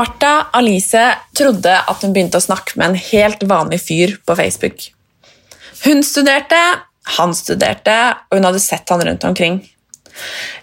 [0.00, 4.86] Martha Alice trodde at hun begynte å snakke med en helt vanlig fyr på Facebook.
[5.84, 6.60] Hun studerte,
[7.16, 7.96] han studerte,
[8.30, 9.60] og hun hadde sett han rundt omkring.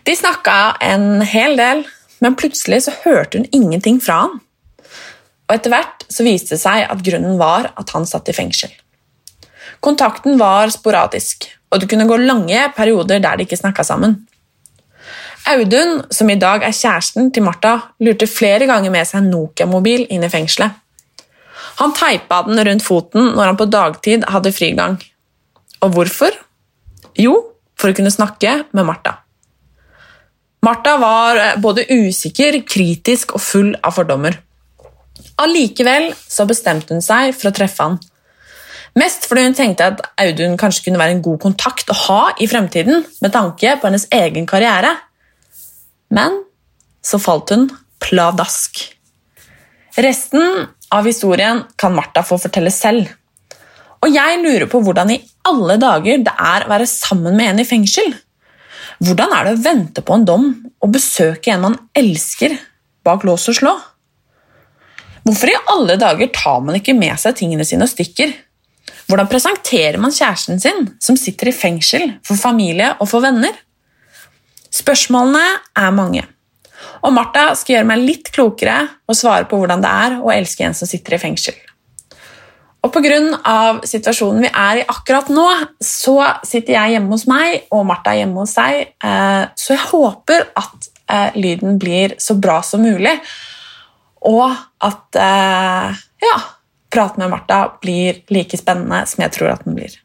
[0.04, 1.86] De snakka en hel del,
[2.24, 4.40] men plutselig så hørte hun ingenting fra han.
[5.48, 8.72] Og Etter hvert så viste det seg at grunnen var at han satt i fengsel.
[9.84, 14.20] Kontakten var sporadisk, og det kunne gå lange perioder der de ikke snakka sammen.
[15.48, 20.04] Audun, som i dag er kjæresten til Martha, lurte flere ganger med seg en Nokia-mobil
[20.12, 20.76] inn i fengselet.
[21.78, 24.98] Han teipa den rundt foten når han på dagtid hadde frigang.
[25.86, 26.34] Og hvorfor?
[27.18, 27.38] Jo,
[27.78, 29.20] for å kunne snakke med Martha.
[30.66, 34.40] Martha var både usikker, kritisk og full av fordommer.
[35.38, 38.00] Allikevel så bestemte hun seg for å treffe han.
[38.98, 42.48] Mest fordi hun tenkte at Audun kanskje kunne være en god kontakt å ha i
[42.50, 44.96] fremtiden med tanke på hennes egen karriere.
[46.10, 46.42] Men
[47.06, 47.68] så falt hun
[48.02, 48.82] pladask.
[49.98, 53.12] Resten av historien kan Martha få fortelle selv.
[54.02, 57.62] Og jeg lurer på hvordan i alle dager det er å være sammen med en
[57.64, 58.10] i fengsel.
[59.04, 60.48] Hvordan er det å vente på en dom
[60.82, 62.56] og besøke en man elsker,
[63.06, 63.76] bak lås og slå?
[65.28, 68.32] Hvorfor i alle dager tar man ikke med seg tingene sine og stikker?
[69.08, 73.54] Hvordan presenterer man kjæresten sin, som sitter i fengsel, for familie og for venner?
[74.74, 75.44] Spørsmålene
[75.80, 76.24] er mange.
[77.06, 80.66] Og Martha skal gjøre meg litt klokere og svare på hvordan det er å elske
[80.68, 81.56] en som sitter i fengsel.
[82.86, 83.18] Og Pga.
[83.90, 85.46] situasjonen vi er i akkurat nå,
[85.82, 88.94] så sitter jeg hjemme hos meg og Martha er hjemme hos seg.
[89.02, 93.16] Eh, så jeg håper at eh, lyden blir så bra som mulig,
[94.22, 94.54] og
[94.86, 96.38] at eh, ja,
[96.94, 99.98] praten med Martha blir like spennende som jeg tror at den blir.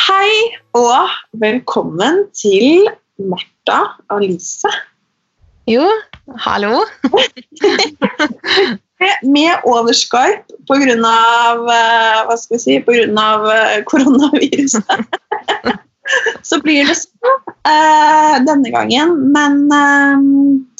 [0.00, 0.32] Hei
[0.80, 1.12] og
[1.44, 2.88] velkommen til
[3.20, 3.84] Martha
[4.16, 4.70] Alice.
[5.68, 5.84] Jo,
[6.38, 6.84] hallo.
[9.22, 10.94] Med over Skype pga.
[10.94, 12.78] Eh, hva skal vi si,
[13.20, 14.90] av eh, koronaviruset.
[16.48, 17.36] Så blir det sånn
[17.68, 20.16] uh, denne gangen, men uh,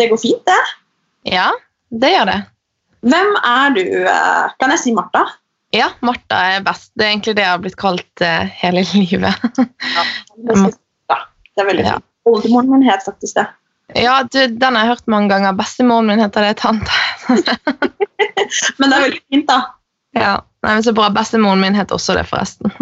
[0.01, 0.57] det går fint, det.
[1.31, 1.53] Ja,
[1.93, 2.39] det gjør det.
[3.07, 3.85] Hvem er du?
[4.59, 5.23] Kan jeg si Martha?
[5.77, 6.91] Ja, Martha er best.
[6.99, 9.47] Det er egentlig det jeg har blitt kalt uh, hele livet.
[9.61, 10.07] ja,
[10.41, 11.95] det er veldig fint.
[11.95, 12.01] Ja.
[12.31, 13.47] Oldemoren min het faktisk det.
[13.95, 15.57] Ja, du, den har jeg hørt mange ganger.
[15.59, 16.93] Bestemoren min heter det tante.
[18.79, 19.61] men det er veldig fint, da.
[20.19, 20.35] Ja,
[20.65, 21.11] nei, men Så bra.
[21.15, 22.73] Bestemoren min het også det, forresten.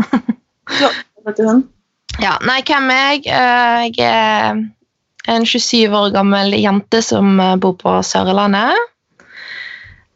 [0.83, 0.93] ja,
[1.27, 1.67] vet du hun?
[2.19, 3.29] Ja, nei, hvem er jeg?
[3.31, 4.57] Eh, jeg er
[5.31, 8.75] en 27 år gammel jente som eh, bor på Sørlandet.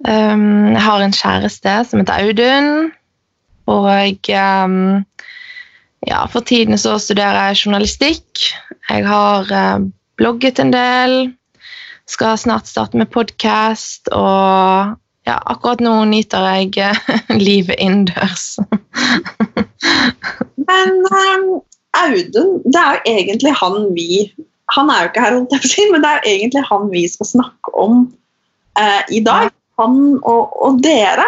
[0.03, 2.91] Um, jeg har en kjæreste som heter Audun.
[3.71, 5.05] Og um,
[6.09, 8.49] ja, for tiden så studerer jeg journalistikk.
[8.89, 9.85] Jeg har uh,
[10.17, 11.33] blogget en del.
[12.11, 14.11] Skal snart starte med podkast.
[14.13, 14.97] Og
[15.29, 16.97] ja, akkurat nå nyter jeg
[17.49, 18.57] livet innendørs.
[20.69, 21.63] Men um,
[21.93, 24.33] Audun, det er jo egentlig han vi
[24.73, 26.61] Han er jo ikke her, holdt jeg på å si, men det er jo egentlig
[26.65, 27.99] han vi skal snakke om
[28.81, 31.27] uh, i dag han og, og dere.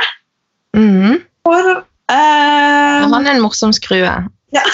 [0.73, 1.19] Mm.
[1.44, 4.15] For uh, Han er en morsom skrue.
[4.56, 4.65] Ja.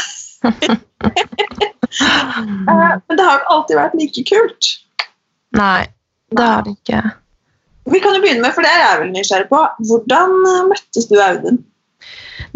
[2.00, 4.70] uh, men det har jo alltid vært like kult.
[5.58, 5.88] Nei,
[6.36, 7.02] det har det ikke.
[7.90, 9.64] Vi kan jo begynne med, for det er jeg vel nysgjerrig på.
[9.88, 11.58] Hvordan eh, møttes du, Audun?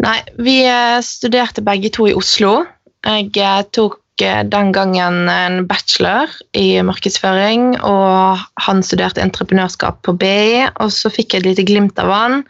[0.05, 0.55] Nei, Vi
[1.03, 2.61] studerte begge to i Oslo.
[3.03, 10.63] Jeg tok Eh, den gangen en bachelor i markedsføring, og han studerte entreprenørskap på BI.
[10.79, 12.45] Og så fikk jeg et lite glimt av han.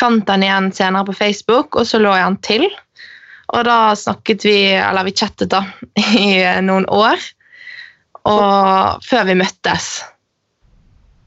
[0.00, 2.66] Fant han igjen senere på Facebook, og så lå jeg han til.
[3.54, 5.62] Og da snakket vi, eller vi chattet da,
[6.18, 7.22] i noen år.
[8.26, 9.90] Og før vi møttes.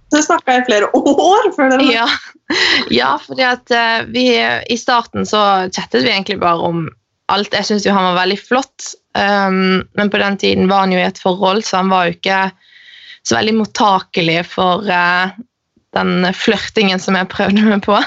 [0.09, 2.07] Så snakka i flere år før dere Ja,
[2.91, 6.87] ja fordi at eh, vi i starten så chattet vi egentlig bare om
[7.29, 7.53] alt.
[7.53, 11.01] Jeg syns jo han var veldig flott, um, men på den tiden var han jo
[11.01, 12.39] i et forhold, så han var jo ikke
[13.21, 15.35] så veldig mottakelig for uh,
[15.97, 17.97] den flørtingen som jeg prøvde meg på.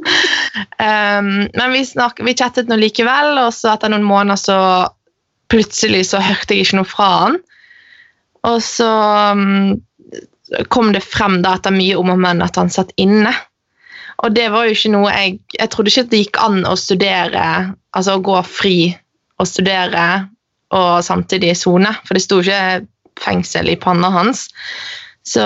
[0.88, 4.58] um, men vi, snak, vi chattet nå likevel, og så etter noen måneder så
[5.52, 7.40] plutselig så hørte jeg ikke noe fra han.
[8.48, 8.90] Og så
[9.36, 9.74] um,
[10.72, 13.32] kom det frem da etter mye om og men at han satt inne.
[14.22, 16.76] Og det var jo ikke noe jeg Jeg trodde ikke at det gikk an å
[16.78, 17.46] studere,
[17.96, 18.76] altså å gå fri
[19.40, 20.06] og studere
[20.72, 22.86] og samtidig sone, for det sto ikke
[23.20, 24.46] fengsel i panna hans.
[25.26, 25.42] Så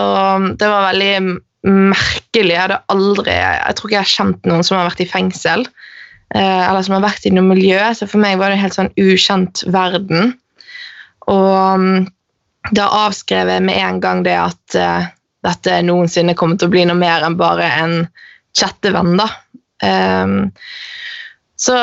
[0.58, 2.54] det var veldig merkelig.
[2.54, 5.66] Jeg hadde aldri Jeg tror ikke jeg har kjent noen som har vært i fengsel.
[6.34, 8.78] Eh, eller som har vært i noe miljø, så for meg var det en helt
[8.78, 10.34] sånn ukjent verden.
[11.30, 12.06] Og um,
[12.74, 15.06] da avskrev jeg med en gang det at uh,
[15.46, 17.96] dette noensinne kommer til å bli noe mer enn bare en
[18.58, 19.18] chattevenn.
[19.20, 19.28] da.
[19.86, 20.38] Um,
[21.60, 21.76] så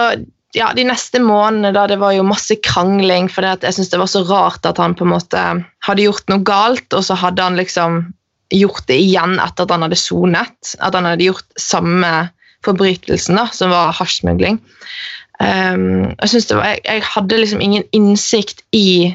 [0.53, 4.11] ja, de neste månedene da, det var jo masse krangling, for jeg syntes det var
[4.11, 5.45] så rart at han på en måte
[5.87, 8.03] hadde gjort noe galt, og så hadde han liksom
[8.53, 10.75] gjort det igjen etter at han hadde sonet.
[10.79, 12.13] At han hadde gjort samme
[12.63, 14.61] forbrytelsen, da, som var hasjsmugling.
[15.41, 19.11] Um, jeg, jeg, jeg hadde liksom ingen innsikt i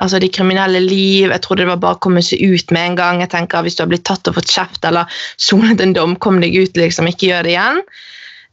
[0.00, 1.30] altså de kriminelle liv.
[1.30, 3.20] Jeg trodde det var bare å komme seg ut med en gang.
[3.22, 6.40] Jeg tenker Hvis du har blitt tatt og fått kjeft eller sonet en dom, kom
[6.42, 7.10] deg ut, liksom.
[7.10, 7.82] Ikke gjør det igjen.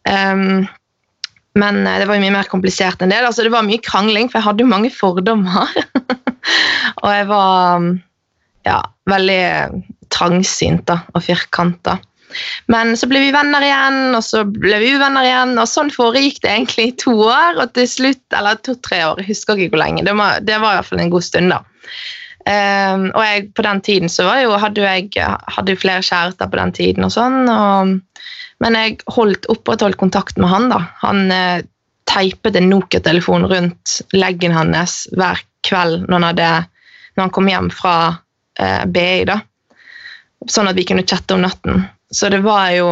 [0.08, 0.68] Um,
[1.58, 3.24] men eh, det var jo mye mer komplisert enn det.
[3.24, 5.72] Altså, det var mye krangling, for jeg hadde jo mange fordommer.
[7.04, 7.88] og jeg var
[8.68, 9.42] ja, veldig
[10.18, 12.00] trangsynt da, og firkanta.
[12.72, 15.56] Men så ble vi venner igjen, og så ble vi uvenner igjen.
[15.62, 19.32] Og sånn foregikk det egentlig i to år, og til slutt, eller to-tre år, jeg
[19.32, 20.06] husker ikke hvor lenge.
[20.08, 21.62] Det var, det var i hvert fall en god stund, da.
[22.48, 25.10] Um, og jeg, på den tiden så jo, hadde jeg
[25.52, 27.98] hadde flere kjærester på den tiden, og sånn, og,
[28.64, 30.70] men jeg holdt opprettholdt kontakt med han.
[30.72, 30.80] da.
[31.04, 31.66] Han eh,
[32.10, 36.48] teipet en Nokia-telefon rundt leggen hans hver kveld når han, hadde,
[37.18, 37.98] når han kom hjem fra
[38.58, 39.28] eh, BI.
[39.30, 39.42] da.
[40.46, 41.88] Sånn at vi kunne chatte om natten.
[42.14, 42.92] Så det var jo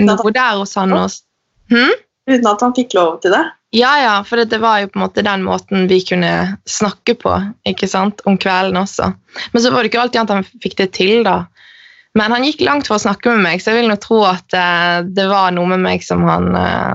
[0.00, 0.94] noe der hos han.
[0.96, 1.24] Også.
[1.72, 1.92] Hm?
[2.30, 3.42] Uten at han fikk lov til det?
[3.74, 6.30] Ja, ja, for det var jo på en måte den måten vi kunne
[6.70, 7.32] snakke på
[7.66, 9.10] ikke sant, om kvelden også.
[9.50, 11.40] Men så var det ikke alltid at han fikk det til, da.
[12.14, 14.54] Men han gikk langt for å snakke med meg, så jeg vil nå tro at
[14.54, 16.94] uh, det var noe med meg som han, uh,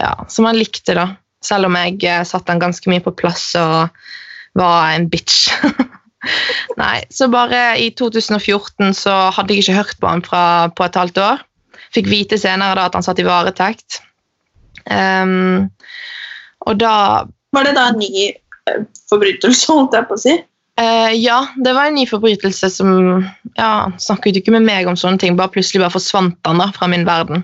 [0.00, 1.10] ja, som han likte, da.
[1.44, 3.92] Selv om jeg uh, satte han ganske mye på plass og
[4.56, 5.50] var en bitch.
[6.82, 10.42] Nei, så bare i 2014 så hadde jeg ikke hørt på han fra,
[10.74, 11.42] på et halvt år.
[11.94, 14.02] Fikk vite senere da at han satt i varetekt.
[14.88, 15.68] Um,
[16.68, 17.26] og da
[17.56, 18.28] Var det da en ny
[18.68, 20.36] uh, forbrytelse, holdt jeg på å si?
[20.78, 22.90] Uh, ja, det var en ny forbrytelse som
[23.58, 26.90] ja, Snakket ikke med meg om sånne ting, bare plutselig bare forsvant han da fra
[26.90, 27.42] min verden.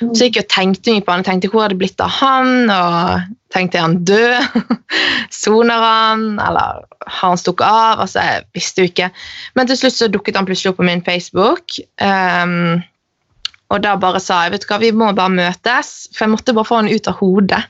[0.00, 0.12] Mm.
[0.14, 1.22] Så jeg gikk og tenkte mye på han.
[1.22, 2.70] Jeg tenkte hvor hadde det blitt av han?
[2.72, 4.60] og Tenkte jeg han død?
[5.42, 6.22] Soner han?
[6.38, 8.04] Eller har han stukket av?
[8.06, 9.10] Altså, Jeg visste jo ikke.
[9.58, 11.76] Men til slutt så dukket han plutselig opp på min Facebook.
[11.98, 12.80] Um,
[13.70, 16.54] og da bare sa jeg vet du hva, vi må bare møtes, for jeg måtte
[16.56, 17.62] bare få han ut av hodet.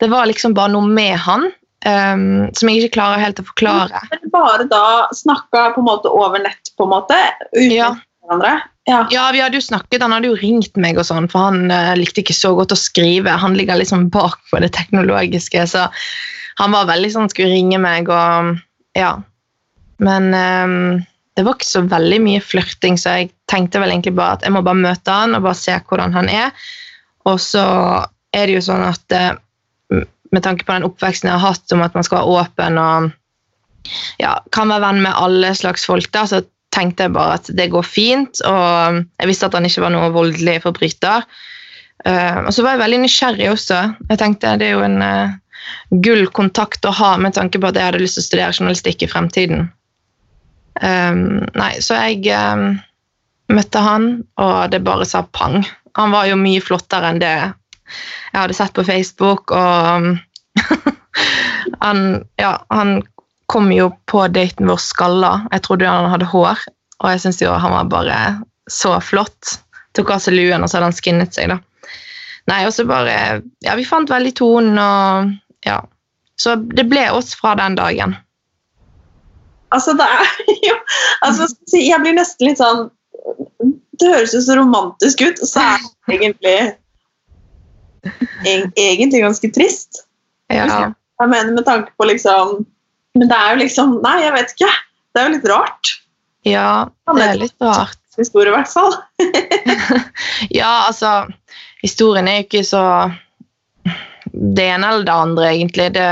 [0.00, 1.48] Det var liksom bare noe med han
[1.86, 4.02] um, som jeg ikke klarer helt å forklare.
[4.32, 7.18] Bare da snakka på en måte over nett, på en måte?
[7.54, 7.94] Uten ja.
[8.24, 8.54] hverandre?
[8.90, 9.04] Ja.
[9.14, 9.28] ja.
[9.32, 12.24] vi hadde jo snakket, Han hadde jo ringt meg, og sånn, for han uh, likte
[12.24, 13.38] ikke så godt å skrive.
[13.42, 15.86] Han ligger liksom bak på det teknologiske, så
[16.60, 18.56] han var veldig sånn skulle ringe meg og
[18.98, 19.14] Ja.
[20.00, 21.02] Men um,
[21.36, 24.54] det var ikke så veldig mye flørting, så jeg tenkte vel egentlig bare at jeg
[24.54, 26.50] må bare møte han og bare se hvordan han er.
[27.28, 27.64] Og så
[28.32, 30.02] er det jo sånn at uh,
[30.32, 33.10] med tanke på den oppveksten jeg har hatt om at man skal være åpen og
[34.20, 36.42] ja, kan være venn med alle slags folk, da, så
[36.74, 38.42] tenkte jeg bare at det går fint.
[38.46, 41.26] Og jeg visste at han ikke var noe voldelig forbryter.
[42.00, 43.80] Uh, og så var jeg veldig nysgjerrig også.
[44.08, 45.34] Jeg tenkte Det er jo en uh,
[45.90, 49.04] gull kontakt å ha med tanke på at jeg hadde lyst til å studere journalistikk
[49.04, 49.68] i fremtiden.
[50.80, 52.78] Um, nei, så jeg um,
[53.52, 55.60] møtte han, og det bare sa pang.
[55.98, 60.12] Han var jo mye flottere enn det jeg hadde sett på Facebook, og um,
[61.84, 62.04] han,
[62.40, 63.00] ja, han
[63.50, 65.32] kom jo på daten vår skalla.
[65.50, 66.60] Jeg trodde han hadde hår,
[67.02, 68.18] og jeg syntes jo han var bare
[68.70, 69.56] så flott.
[69.98, 71.58] Tok av seg luen, og så hadde han skinnet seg, da.
[72.50, 75.80] Nei, og så bare Ja, vi fant veldig tonen, og ja.
[76.40, 78.14] Så det ble oss fra den dagen.
[79.74, 80.30] Altså, det er
[80.70, 80.78] jo
[81.26, 82.88] altså, Jeg blir nesten litt sånn
[84.00, 86.58] Det høres jo så romantisk ut, og så er det egentlig
[88.80, 90.06] egentlig ganske trist.
[90.48, 90.94] Ja.
[91.20, 92.62] Jeg mener med tanke på liksom
[93.18, 94.74] men det er jo liksom Nei, jeg vet ikke.
[95.10, 95.94] Det er jo litt rart.
[96.46, 96.70] Ja,
[97.10, 97.98] det er litt rart.
[98.18, 98.94] Historie, i hvert fall.
[100.60, 101.30] ja, altså
[101.80, 102.84] Historien er jo ikke så
[104.30, 105.86] det ene eller det andre, egentlig.
[105.96, 106.06] Det,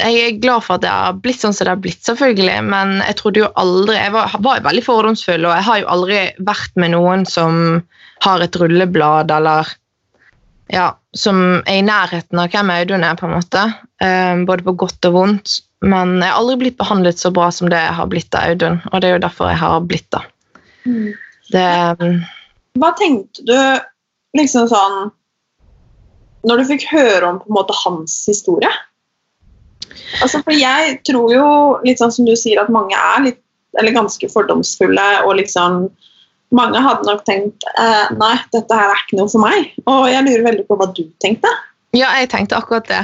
[0.00, 2.96] jeg er glad for at det har blitt sånn som det har blitt, selvfølgelig, men
[3.04, 6.80] jeg trodde jo aldri Jeg var, var veldig fordomsfull, og jeg har jo aldri vært
[6.80, 7.60] med noen som
[8.24, 9.70] har et rulleblad eller
[10.72, 13.64] ja, som er i nærheten av hvem Audun er, på en måte.
[14.02, 15.58] Um, både på godt og vondt.
[15.84, 18.80] Men jeg har aldri blitt behandlet så bra som det jeg har blitt av Audun,
[18.90, 20.24] og det er jo derfor jeg har blitt da.
[20.84, 21.12] Mm.
[21.52, 21.68] det
[22.80, 23.54] hva tenkte du
[24.36, 25.12] liksom sånn
[26.44, 28.70] Når du fikk høre om på en måte hans historie?
[30.20, 31.46] Altså, for jeg tror jo,
[31.86, 33.38] litt sånn som du sier, at mange er litt,
[33.78, 35.06] eller ganske fordomsfulle.
[35.24, 35.86] og liksom
[36.54, 39.72] Mange hadde nok tenkt eh, nei, dette her er ikke noe for meg.
[39.90, 41.50] Og jeg lurer veldig på hva du tenkte.
[41.94, 43.02] Ja, jeg tenkte akkurat det.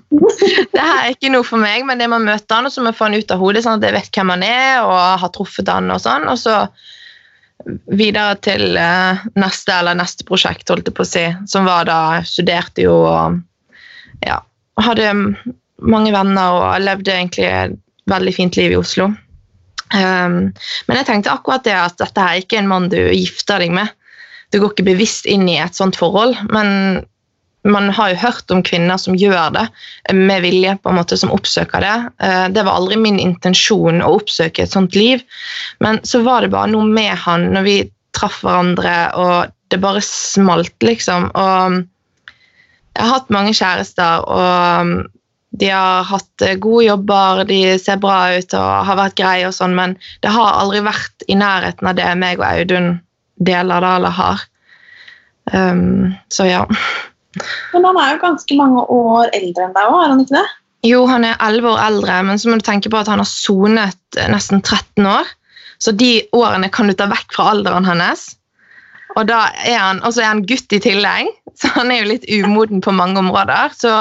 [0.72, 2.92] det her er ikke noe for meg, men det man møter han, og så må
[2.92, 5.32] jeg få han ut av hodet, sånn at jeg vet hvem han er og har
[5.34, 6.28] truffet han og sånn.
[6.32, 6.56] Og så
[7.92, 11.98] videre til eh, neste eller neste prosjekt, holdt jeg på å si, som var da
[12.18, 13.40] jeg studerte jo og
[14.22, 14.40] ja,
[14.82, 15.12] hadde
[15.82, 17.78] mange venner og levde egentlig et
[18.10, 19.10] veldig fint liv i Oslo.
[19.92, 20.52] Um,
[20.88, 23.74] men jeg tenkte akkurat det at dette her ikke er en mann du gifter deg
[23.76, 23.92] med.
[24.52, 27.02] Du går ikke bevisst inn i et sånt forhold, men
[27.62, 29.66] man har jo hørt om kvinner som gjør det
[30.18, 31.96] med vilje, på en måte, som oppsøker det.
[32.24, 35.22] Uh, det var aldri min intensjon å oppsøke et sånt liv,
[35.84, 37.78] men så var det bare noe med han når vi
[38.16, 41.30] traff hverandre, og det bare smalt, liksom.
[41.32, 41.80] Og
[42.92, 45.06] jeg har hatt mange kjærester, og
[45.60, 49.56] de har hatt eh, gode jobber, de ser bra ut og har vært greie, og
[49.56, 52.88] sånn, men det har aldri vært i nærheten av det meg og Audun
[53.42, 54.46] deler da, eller har.
[55.52, 56.62] Um, så ja.
[57.72, 60.48] Men han er jo ganske mange år eldre enn deg òg, er han ikke det?
[60.86, 63.28] Jo, han er 11 år eldre, men så må du tenke på at han har
[63.28, 65.28] sonet nesten 13 år.
[65.82, 68.32] Så de årene kan du ta vekk fra alderen hans.
[69.14, 71.30] Og da er han, er han gutt i tillegg,
[71.60, 73.76] så han er jo litt umoden på mange områder.
[73.76, 73.94] Så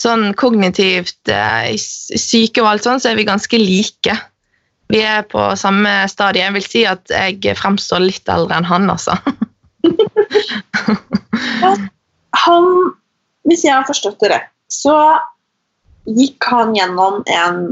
[0.00, 4.16] sånn kognitivt, eh, syke og alt sånt, så er vi ganske like.
[4.90, 6.42] Vi er på samme stadie.
[6.46, 9.14] Jeg vil si at jeg fremstår litt eldre enn han, altså.
[12.44, 12.66] han,
[13.48, 14.96] hvis jeg har forstått det rett, så
[16.10, 17.62] gikk han gjennom en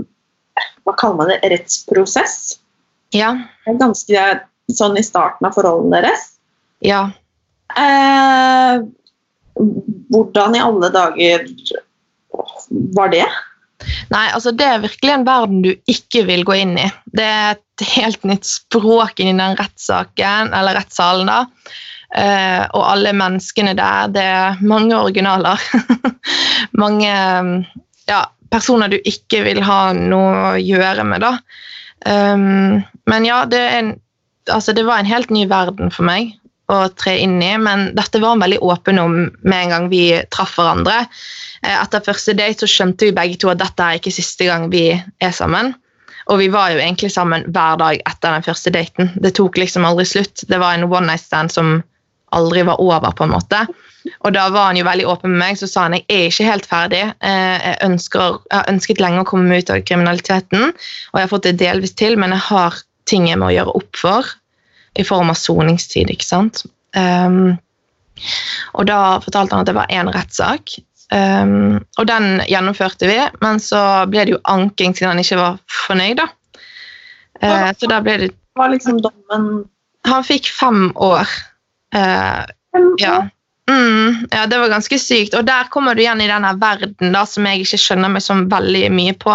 [0.87, 2.59] hva kaller man det, rettsprosess.
[3.15, 3.33] Ja.
[3.67, 4.25] Ganske
[4.73, 6.25] sånn i starten av forholdene deres.
[6.85, 7.09] Ja.
[7.77, 8.81] Eh,
[10.13, 11.47] hvordan i alle dager
[12.97, 13.27] var det?
[14.11, 16.89] Nei, altså det er virkelig en verden du ikke vil gå inn i.
[17.15, 21.45] Det er et helt nytt språk inni den rettssaken, eller rettssalen, da.
[22.17, 25.63] Eh, og alle menneskene der, det er mange originaler.
[26.83, 27.13] mange
[28.09, 31.37] ja, personer du ikke vil ha noe å gjøre med, da.
[32.07, 32.79] Um,
[33.11, 33.89] men ja, det, en,
[34.55, 36.31] altså det var en helt ny verden for meg
[36.69, 40.03] å tre inn i, men dette var han veldig åpen om med en gang vi
[40.33, 41.01] traff hverandre.
[41.65, 44.69] Eh, etter første date så skjønte vi begge to at dette er ikke siste gang
[44.73, 45.73] vi er sammen.
[46.29, 49.13] Og vi var jo egentlig sammen hver dag etter den første daten.
[49.17, 50.45] Det tok liksom aldri slutt.
[50.49, 51.79] Det var en one night stand som
[52.37, 53.63] aldri var over, på en måte.
[54.27, 56.49] Og da var han jo veldig åpen med meg, så sa han jeg er ikke
[56.51, 57.01] helt ferdig.
[57.25, 61.25] Eh, jeg, ønsker, jeg har ønsket lenge å komme meg ut av kriminaliteten, og jeg
[61.25, 62.77] har fått det delvis til, men jeg har
[63.09, 64.37] ting jeg må gjøre opp for
[64.99, 66.11] i form av soningstid.
[66.11, 66.65] ikke sant?
[66.97, 67.57] Um,
[68.75, 70.79] og da fortalte han at det var én rettssak,
[71.15, 73.19] um, og den gjennomførte vi.
[73.45, 76.29] Men så ble det jo anking siden han ikke var fornøyd, da.
[77.39, 79.45] Uh, så da ble det Hva liksom dommen
[80.11, 81.29] Han fikk fem år.
[81.95, 82.43] Uh,
[82.99, 83.29] ja.
[83.69, 85.35] Mm, ja, det var ganske sykt.
[85.35, 88.37] Og der kommer du igjen i denne verden da, som jeg ikke skjønner meg så
[88.49, 89.35] veldig mye på.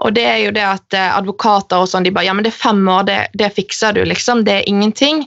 [0.00, 2.54] Og det er jo det at eh, advokater og sånn, de bare Ja, men det
[2.54, 4.46] er fem år, det, det, fikser du, liksom.
[4.46, 5.26] Det er ingenting.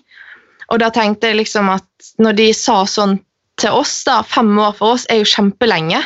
[0.73, 3.19] Og da tenkte jeg liksom at når de sa sånn
[3.61, 6.01] til oss, da, fem år for oss er jo kjempelenge.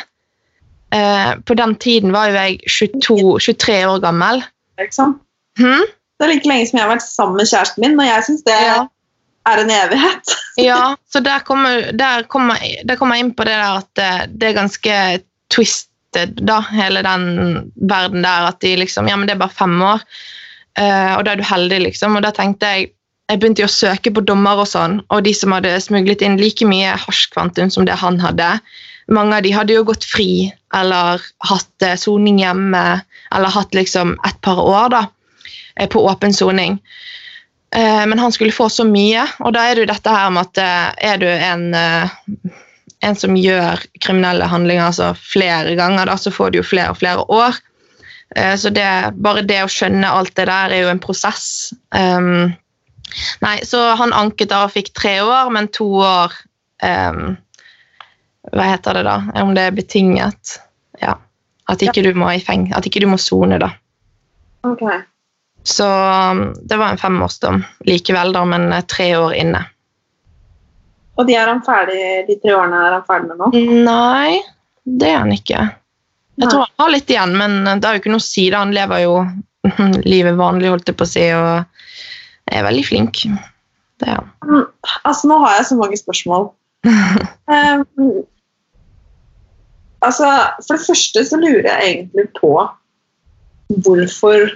[0.92, 3.16] Eh, på den tiden var jo jeg 22,
[3.48, 4.44] 23 år gammel.
[4.82, 5.16] Liksom.
[5.60, 5.88] Hmm?
[6.18, 8.44] Det er like lenge som jeg har vært sammen med kjæresten min, og jeg syns
[8.44, 8.78] det ja
[9.48, 10.34] er en evighet.
[10.68, 14.10] ja, så der kommer, der, kommer, der kommer, jeg inn på det der at det,
[14.34, 14.98] det, er ganske
[15.54, 18.52] twisted, da, hele den verden der.
[18.52, 20.04] At de liksom Ja, men det er bare fem år,
[20.80, 22.18] uh, og da er du heldig, liksom.
[22.18, 22.92] Og da tenkte jeg
[23.28, 26.64] jeg begynte å søke på dommer og sånn, og de som hadde smuglet inn like
[26.64, 28.54] mye hasjkvantum som det han hadde.
[29.12, 32.84] Mange av de hadde jo gått fri eller hatt eh, soning hjemme
[33.36, 35.02] eller hatt liksom et par år da,
[35.76, 36.78] eh, på åpen soning.
[37.76, 40.48] Eh, men han skulle få så mye, og da er det jo dette her med
[40.48, 42.14] at eh, er du en, eh,
[43.04, 47.00] en som gjør kriminelle handlinger altså flere ganger, da, så får du jo flere og
[47.02, 47.58] flere år.
[48.60, 48.84] Så det,
[49.24, 51.70] bare det å skjønne alt det der er jo en prosess.
[51.96, 52.50] Um,
[53.40, 56.36] nei, så han anket da og fikk tre år, men to år
[56.84, 57.38] um,
[58.52, 59.16] Hva heter det da?
[59.40, 60.58] Om det er betinget?
[61.00, 61.16] Ja.
[61.72, 63.72] At ikke du må i feng, at ikke du må sone, da.
[64.68, 65.00] Okay.
[65.62, 69.64] Så um, det var en femårsdom likevel, da, men eh, tre år inne.
[71.18, 71.98] Og de, er han ferdig,
[72.28, 73.50] de tre årene er han ferdig med nå?
[73.84, 74.38] Nei,
[74.86, 75.64] det er han ikke.
[76.38, 76.52] Jeg Nei.
[76.52, 78.46] tror han har litt igjen, men eh, det har jo ikke noe å si.
[78.54, 78.62] da.
[78.62, 79.14] Han lever jo
[80.14, 83.24] livet vanlig, holdt jeg på å si, og er veldig flink.
[83.98, 84.64] Det er han.
[85.02, 86.50] Altså, nå har jeg så mange spørsmål.
[86.86, 87.82] Um,
[90.06, 90.30] altså,
[90.62, 92.54] for det første så lurer jeg egentlig på
[93.84, 94.54] hvorfor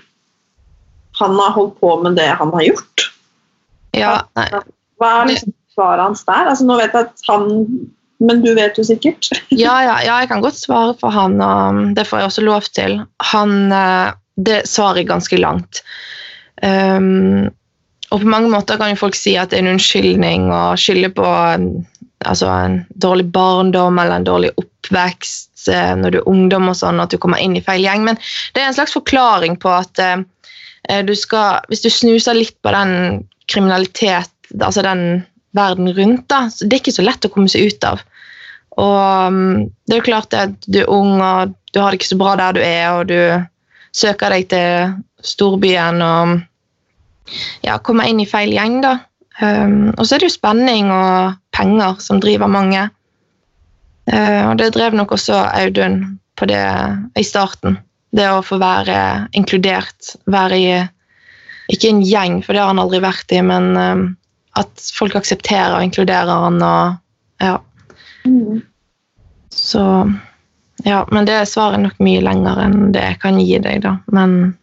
[1.23, 3.09] han har holdt på med det han har gjort.
[3.97, 4.49] Ja, nei.
[5.01, 6.49] Hva er liksom svaret hans der?
[6.53, 7.51] Altså, nå vet jeg at han
[8.23, 9.27] Men du vet jo sikkert.
[9.51, 12.69] Ja, ja, ja, jeg kan godt svare for han, og det får jeg også lov
[12.71, 13.01] til.
[13.33, 15.83] Han, eh, det svaret er ganske langt.
[16.63, 17.51] Um,
[18.13, 21.11] og på mange måter kan jo folk si at det er en unnskyldning å skylde
[21.17, 21.27] på
[22.23, 27.01] altså en dårlig barndom eller en dårlig oppvekst eh, når du er ungdom og sånn,
[27.03, 28.05] at du kommer inn i feil gjeng.
[28.07, 28.21] Men
[28.55, 30.23] det er en slags forklaring på at eh,
[31.07, 35.23] du skal, hvis du snuser litt på den kriminalitet, altså den
[35.57, 38.03] verden rundt, da, så det er ikke så lett å komme seg ut av.
[38.81, 42.13] Og um, det er jo klart at du er ung og du har det ikke
[42.15, 43.19] så bra der du er, og du
[43.93, 46.41] søker deg til storbyen og
[47.65, 48.97] ja, kommer inn i feil gjeng, da.
[49.41, 52.89] Um, og så er det jo spenning og penger som driver mange.
[54.09, 56.03] Uh, og det drev nok også Audun
[56.37, 56.65] på det
[57.19, 57.79] i starten.
[58.13, 58.97] Det å få være
[59.39, 60.73] inkludert, være i
[61.73, 64.03] ikke en gjeng, for det har han aldri vært i, men um,
[64.61, 66.99] at folk aksepterer og inkluderer han og
[67.43, 67.57] ja.
[68.29, 68.61] Mm.
[69.53, 69.85] Så
[70.85, 73.97] ja, men det svaret er nok mye lenger enn det jeg kan gi deg, da.
[74.15, 74.55] Men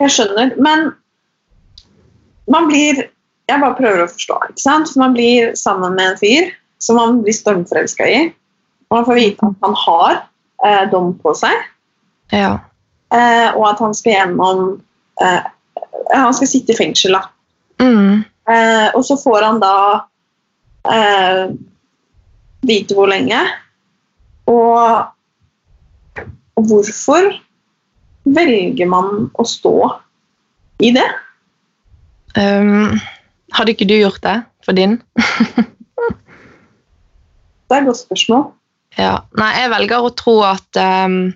[0.00, 0.90] Jeg skjønner, men
[2.52, 3.06] man blir
[3.46, 4.36] Jeg bare prøver å forstå.
[4.50, 4.88] ikke sant?
[4.90, 6.48] For Man blir sammen med en fyr
[6.82, 8.22] som man blir stormforelska i.
[8.90, 10.14] Og man får vite at han har
[10.66, 11.54] eh, dom på seg,
[12.32, 12.52] ja.
[13.14, 14.64] eh, og at han skal gjennom
[15.22, 15.42] eh,
[16.14, 17.22] Han skal sitte i fengsel, da.
[17.82, 18.22] Mm.
[18.46, 19.76] Eh, og så får han da
[20.86, 21.48] eh,
[22.66, 23.40] vite hvor lenge.
[24.46, 25.08] Og,
[26.54, 27.32] og hvorfor
[28.36, 29.74] velger man å stå
[30.86, 31.06] i det?
[32.36, 33.00] Um,
[33.56, 35.00] hadde ikke du gjort det for din?
[37.66, 38.44] Det er et godt spørsmål.
[38.94, 39.14] Ja.
[39.40, 41.34] Nei, jeg velger å tro at um,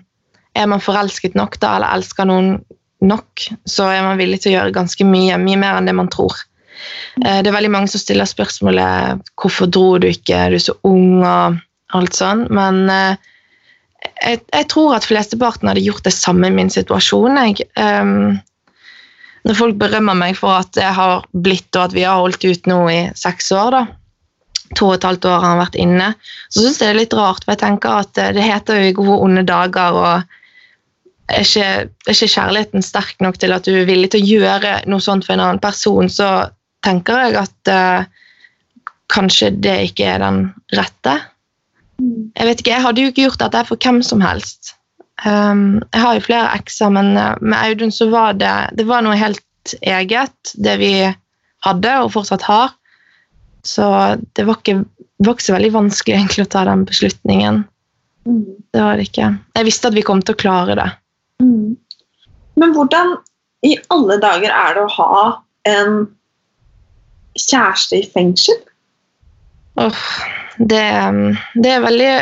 [0.57, 2.53] er man forelsket nok da, eller elsker noen
[3.01, 6.11] nok, så er man villig til å gjøre ganske mye, mye mer enn det man
[6.11, 6.35] tror.
[7.23, 10.77] Eh, Det er veldig mange som stiller spørsmålet hvorfor dro du ikke, du er så
[10.87, 11.59] ung og
[11.97, 13.15] alt sånn, men eh,
[14.21, 17.37] jeg, jeg tror at flesteparten hadde gjort det samme i min situasjon.
[17.37, 18.37] Jeg, um,
[19.45, 22.69] når folk berømmer meg for at jeg har blitt, og at vi har holdt ut
[22.69, 23.83] nå i seks år, da,
[24.77, 26.11] to og et halvt år har han vært inne,
[26.49, 28.89] så syns jeg det er litt rart, for jeg tenker at eh, det heter jo
[28.89, 30.37] i gode onde dager, og
[31.29, 31.67] er ikke,
[32.07, 35.27] er ikke kjærligheten sterk nok til at du er villig til å gjøre noe sånt
[35.27, 36.49] for en annen person, så
[36.85, 38.09] tenker jeg at uh,
[39.11, 40.43] kanskje det ikke er den
[40.77, 41.17] rette.
[42.01, 44.73] Jeg vet ikke, jeg hadde jo ikke gjort dette for hvem som helst.
[45.25, 49.03] Um, jeg har jo flere ekser, men eh, med Audun så var det, det var
[49.05, 50.93] noe helt eget, det vi
[51.65, 52.73] hadde og fortsatt har.
[53.61, 53.85] Så
[54.33, 54.79] det var ikke,
[55.21, 57.61] var ikke så veldig vanskelig egentlig å ta den beslutningen.
[58.25, 58.41] Mm.
[58.73, 59.29] Det var det ikke.
[59.59, 60.89] Jeg visste at vi kom til å klare det.
[61.41, 61.77] Mm.
[62.61, 63.15] Men hvordan
[63.65, 65.23] i alle dager er det å ha
[65.69, 66.05] en
[67.37, 68.59] kjæreste i fengsel?
[69.79, 70.05] Oh,
[70.57, 72.13] det, um, det er veldig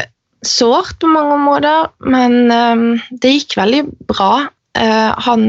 [0.45, 2.83] sårt på mange områder, men um,
[3.23, 4.49] det gikk veldig bra.
[4.77, 5.43] Uh, han,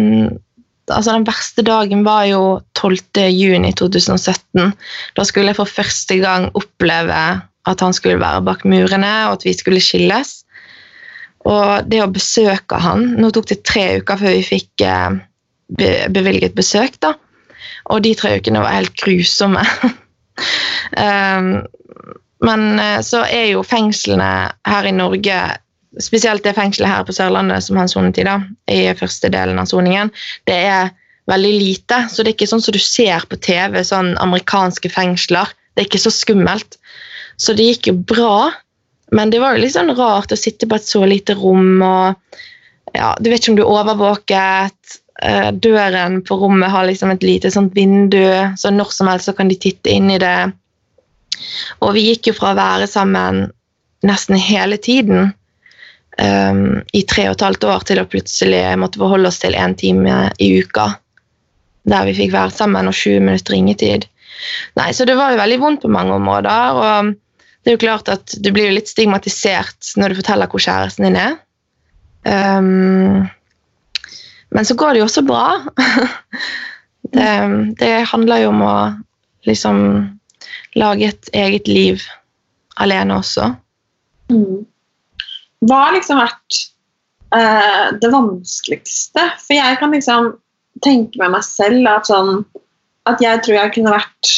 [0.89, 2.43] altså den verste dagen var jo
[2.79, 3.27] 12.
[3.35, 4.73] juni 2017.
[5.19, 7.21] Da skulle jeg for første gang oppleve
[7.69, 10.40] at han skulle være bak murene, og at vi skulle skilles.
[11.49, 15.19] Og det å besøke han Nå tok det tre uker før vi fikk eh,
[16.13, 17.15] bevilget besøk, da.
[17.91, 19.63] Og de tre ukene var helt grusomme.
[21.05, 21.51] um,
[22.45, 24.31] men eh, så er jo fengslene
[24.69, 25.39] her i Norge,
[26.01, 29.69] spesielt det fengselet her på Sørlandet som han sonet i, da, i første delen av
[29.71, 30.13] soningen,
[30.49, 30.93] det er
[31.31, 32.05] veldig lite.
[32.11, 35.51] Så det er ikke sånn som du ser på TV, sånn amerikanske fengsler.
[35.75, 36.79] Det er ikke så skummelt.
[37.41, 38.51] Så det gikk jo bra,
[39.11, 42.39] men det var jo litt sånn rart å sitte på et så lite rom og
[42.95, 44.97] ja, Du vet ikke om du er overvåket.
[45.23, 48.25] eh, Døren på rommet har liksom et lite sånt vindu,
[48.59, 50.51] så når som helst så kan de titte inn i det.
[51.81, 53.45] Og vi gikk jo fra å være sammen
[54.03, 55.33] nesten hele tiden
[56.19, 59.77] um, i tre og et halvt år til å plutselig måtte forholde oss til én
[59.79, 60.89] time i uka.
[61.89, 64.07] Der vi fikk være sammen og 20 minutter ringetid.
[64.81, 66.81] Nei, Så det var jo veldig vondt på mange områder.
[66.81, 67.15] og
[67.61, 71.19] det er jo klart at Du blir litt stigmatisert når du forteller hvor kjæresten din
[71.21, 71.37] er.
[72.25, 73.29] Um,
[74.51, 75.61] men så går det jo også bra.
[77.15, 77.29] det,
[77.81, 78.75] det handler jo om å
[79.49, 79.79] liksom
[80.79, 82.03] lage et eget liv
[82.81, 83.53] alene også.
[84.33, 84.67] Mm.
[85.69, 86.61] Hva har liksom vært
[87.37, 89.27] eh, det vanskeligste?
[89.43, 90.33] For jeg kan liksom
[90.85, 92.45] tenke med meg selv at sånn
[93.09, 94.31] At jeg tror jeg kunne vært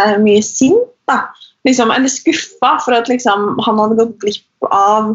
[0.00, 0.90] eh, mye sint.
[1.10, 1.26] da.
[1.64, 5.14] Liksom, eller skuffa for at liksom, han hadde gått glipp av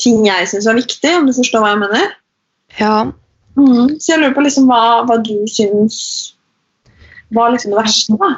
[0.00, 2.12] ting jeg syns var viktig, om du forstår hva jeg mener.
[2.78, 2.94] Ja.
[3.56, 5.98] Så jeg lurer på liksom, hva, hva du syns
[7.34, 8.16] var liksom det verste.
[8.20, 8.36] da.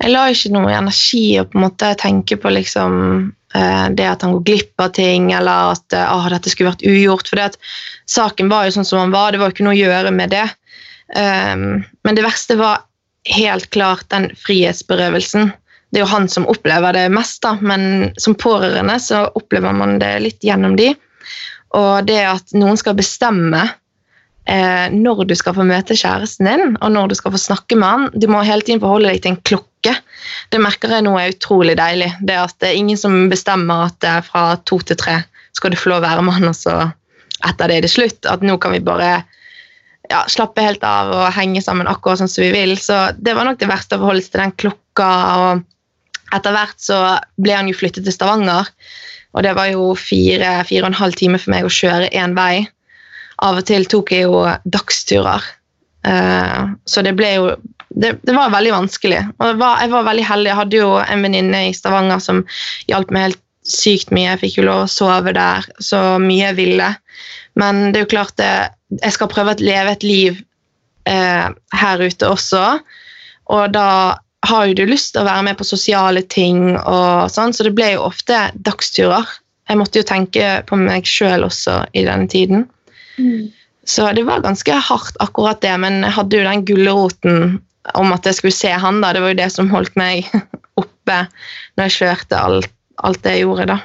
[0.00, 2.94] Jeg la ikke noe energi i å på en måte tenke på liksom,
[3.56, 6.84] eh, det at han går glipp av ting, eller at eh, ah, dette skulle vært
[6.86, 7.30] ugjort.
[7.30, 7.58] For det at
[8.10, 10.34] saken var jo sånn som han var, det var jo ikke noe å gjøre med
[10.34, 10.46] det.
[11.10, 12.84] Um, men det verste var
[13.34, 15.50] helt klart den frihetsberøvelsen.
[15.90, 19.98] Det er jo han som opplever det mest, da, men som pårørende så opplever man
[20.02, 20.92] det litt gjennom de.
[21.78, 23.64] Og det at noen skal bestemme
[24.46, 27.88] eh, når du skal få møte kjæresten din, og når du skal få snakke med
[27.88, 28.06] han.
[28.14, 29.96] Du må hele tiden forholde deg til en klokke.
[30.52, 32.12] Det merker jeg nå er utrolig deilig.
[32.22, 35.20] Det at det er ingen som bestemmer at det er fra to til tre
[35.56, 36.74] skal du få lov å være med han, og så
[37.48, 38.26] etter det er det slutt.
[38.30, 39.10] At nå kan vi bare
[40.10, 42.76] ja, slappe helt av og henge sammen akkurat sånn som vi vil.
[42.78, 45.10] Så det var nok det verste å forholde seg til den klokka.
[45.40, 45.66] og
[46.36, 46.98] etter hvert så
[47.40, 48.68] ble han jo flyttet til Stavanger,
[49.34, 52.34] og det var jo fire, fire og en halv time for meg å kjøre én
[52.38, 52.66] vei.
[53.46, 55.44] Av og til tok jeg jo dagsturer.
[56.06, 57.52] uh, så det ble jo
[57.90, 59.20] det, det var veldig vanskelig.
[59.38, 60.50] Og jeg var, jeg var veldig heldig.
[60.50, 62.44] Jeg hadde jo en venninne i Stavanger som
[62.90, 64.28] hjalp meg helt sykt mye.
[64.32, 66.90] Jeg fikk jo lov å sove der så mye jeg ville.
[67.58, 68.52] Men det er jo klart det,
[69.02, 70.38] jeg skal prøve å leve et liv
[71.10, 71.48] eh,
[71.82, 72.64] her ute også.
[73.50, 73.90] Og da
[74.46, 77.74] har jo du lyst til å være med på sosiale ting, og sånn, så det
[77.76, 79.28] ble jo ofte dagsturer.
[79.70, 82.64] Jeg måtte jo tenke på meg sjøl også i denne tiden.
[83.20, 83.50] Mm.
[83.86, 87.60] Så det var ganske hardt, akkurat det, men jeg hadde jo den gulroten
[87.98, 89.00] om at jeg skulle se han.
[89.02, 90.28] da, Det var jo det som holdt meg
[90.80, 91.22] oppe
[91.76, 92.72] når jeg kjørte alt,
[93.04, 93.68] alt det jeg gjorde.
[93.74, 93.78] da.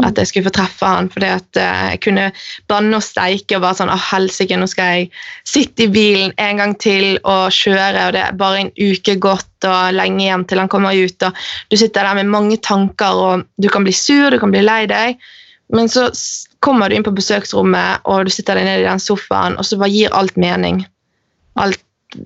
[0.00, 2.28] At jeg skulle få treffe han, fordi at eh, jeg kunne
[2.70, 5.08] banne og steike og bare sånn Å, helsike, nå skal jeg
[5.44, 9.66] sitte i bilen en gang til og kjøre, og det er bare en uke gått
[9.68, 13.44] og lenge igjen til han kommer ut, og du sitter der med mange tanker, og
[13.60, 15.20] du kan bli sur, du kan bli lei deg,
[15.76, 16.06] men så
[16.64, 19.76] kommer du inn på besøksrommet, og du sitter deg ned i den sofaen, og så
[19.80, 20.86] bare gir alt mening.
[21.60, 21.82] Alt,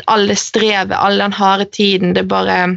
[0.06, 2.76] alle strevet, all den harde tiden, det bare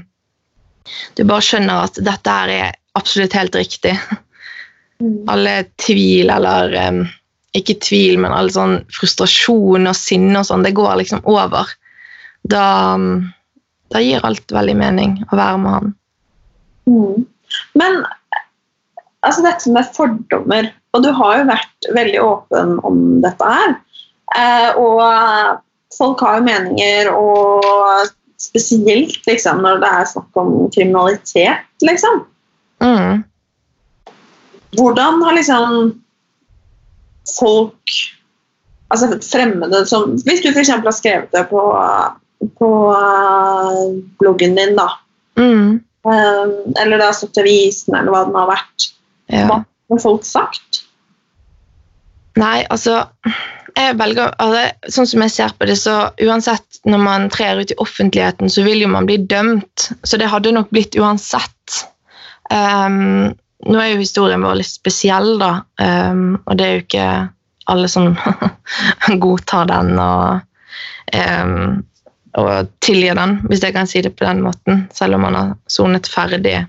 [1.13, 4.17] Du bare skjønner at dette her er absolutt helt riktig Mm.
[5.31, 7.03] alle tvil eller um,
[7.57, 11.71] Ikke tvil, men all sånn frustrasjon og sinne og sånn, det går liksom over.
[12.49, 12.95] Da,
[13.89, 15.93] da gir alt veldig mening å være med han.
[16.89, 17.25] Mm.
[17.81, 18.03] Men
[19.25, 23.73] altså dette med fordommer Og du har jo vært veldig åpen om dette her.
[24.38, 25.01] Eh, og
[25.97, 28.09] folk har jo meninger, og
[28.41, 32.23] spesielt liksom, når det er snakk om kriminalitet, liksom.
[32.81, 33.25] Mm.
[34.77, 35.75] Hvordan har liksom
[37.39, 37.97] folk
[38.89, 40.71] Altså fremmede som Hvis du f.eks.
[40.73, 41.62] har skrevet det på,
[42.58, 43.84] på eh,
[44.17, 44.88] bloggen din, da.
[45.38, 45.77] Mm.
[46.10, 46.45] eh,
[46.82, 48.88] eller det har stått i avisen, eller hva den har vært.
[49.29, 49.45] Ja.
[49.45, 49.60] Hva
[49.93, 50.82] har folk sagt?
[52.41, 53.03] Nei, altså
[53.79, 54.63] jeg velger, altså,
[54.95, 58.63] Sånn som jeg ser på det, så uansett når man trer ut i offentligheten, så
[58.65, 59.89] vil jo man bli dømt.
[60.03, 61.84] Så det hadde nok blitt uansett.
[62.53, 63.36] Ehm,
[63.67, 65.52] nå er jo historien vår litt spesiell, da,
[65.84, 67.10] um, og det er jo ikke
[67.69, 68.15] alle som
[69.24, 70.39] godtar den og,
[71.13, 71.82] um,
[72.39, 75.56] og tilgir den, hvis jeg kan si det på den måten, selv om man har
[75.69, 76.62] sonet ferdig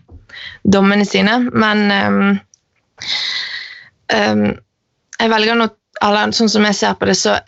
[0.65, 1.39] dommene sine.
[1.53, 2.35] Men um,
[5.21, 5.71] jeg velger nå,
[6.03, 7.39] eller sånn som jeg ser på det, så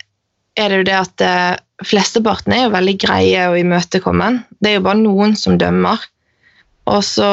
[0.59, 1.53] er det jo det at eh,
[1.83, 4.43] flesteparten er jo veldig greie og imøtekommen.
[4.61, 6.03] Det er jo bare noen som dømmer.
[6.91, 7.29] Og så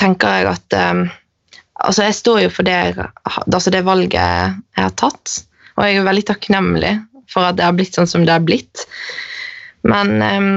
[0.00, 1.04] tenker jeg at eh,
[1.84, 3.06] altså jeg står jo for det,
[3.46, 5.42] altså det valget jeg har tatt,
[5.76, 6.96] og jeg er veldig takknemlig
[7.30, 8.86] for at det har blitt sånn som det har blitt.
[9.86, 10.52] Men um,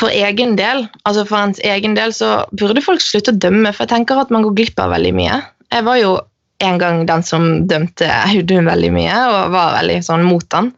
[0.00, 3.84] for egen del, altså for ens egen del, så burde folk slutte å dømme, for
[3.84, 5.40] jeg tenker at man går glipp av veldig mye.
[5.72, 6.14] Jeg var jo
[6.62, 10.72] en gang den som dømte Audun veldig mye, og var veldig sånn mot han.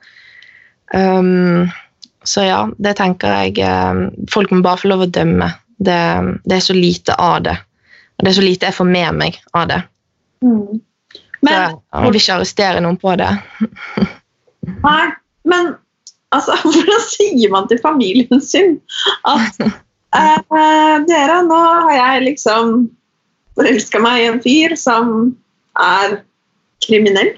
[0.95, 1.71] Um,
[2.25, 5.51] så ja, det tenker jeg um, Folk må bare få lov å dømme.
[5.85, 6.01] Det,
[6.47, 7.57] det er så lite av det.
[8.19, 9.81] Og det er så lite jeg får med meg av det.
[10.45, 10.81] Mm.
[11.15, 13.31] Så Men, jeg vil ikke arrestere noen på det.
[14.87, 15.07] nei,
[15.45, 15.75] men
[16.35, 18.79] altså, hvordan sier man til familien sin
[19.29, 19.61] at
[20.19, 22.77] eh, dere, nå har jeg liksom
[23.59, 25.35] forelska meg i en fyr som
[25.81, 26.21] er
[26.85, 27.35] kriminell?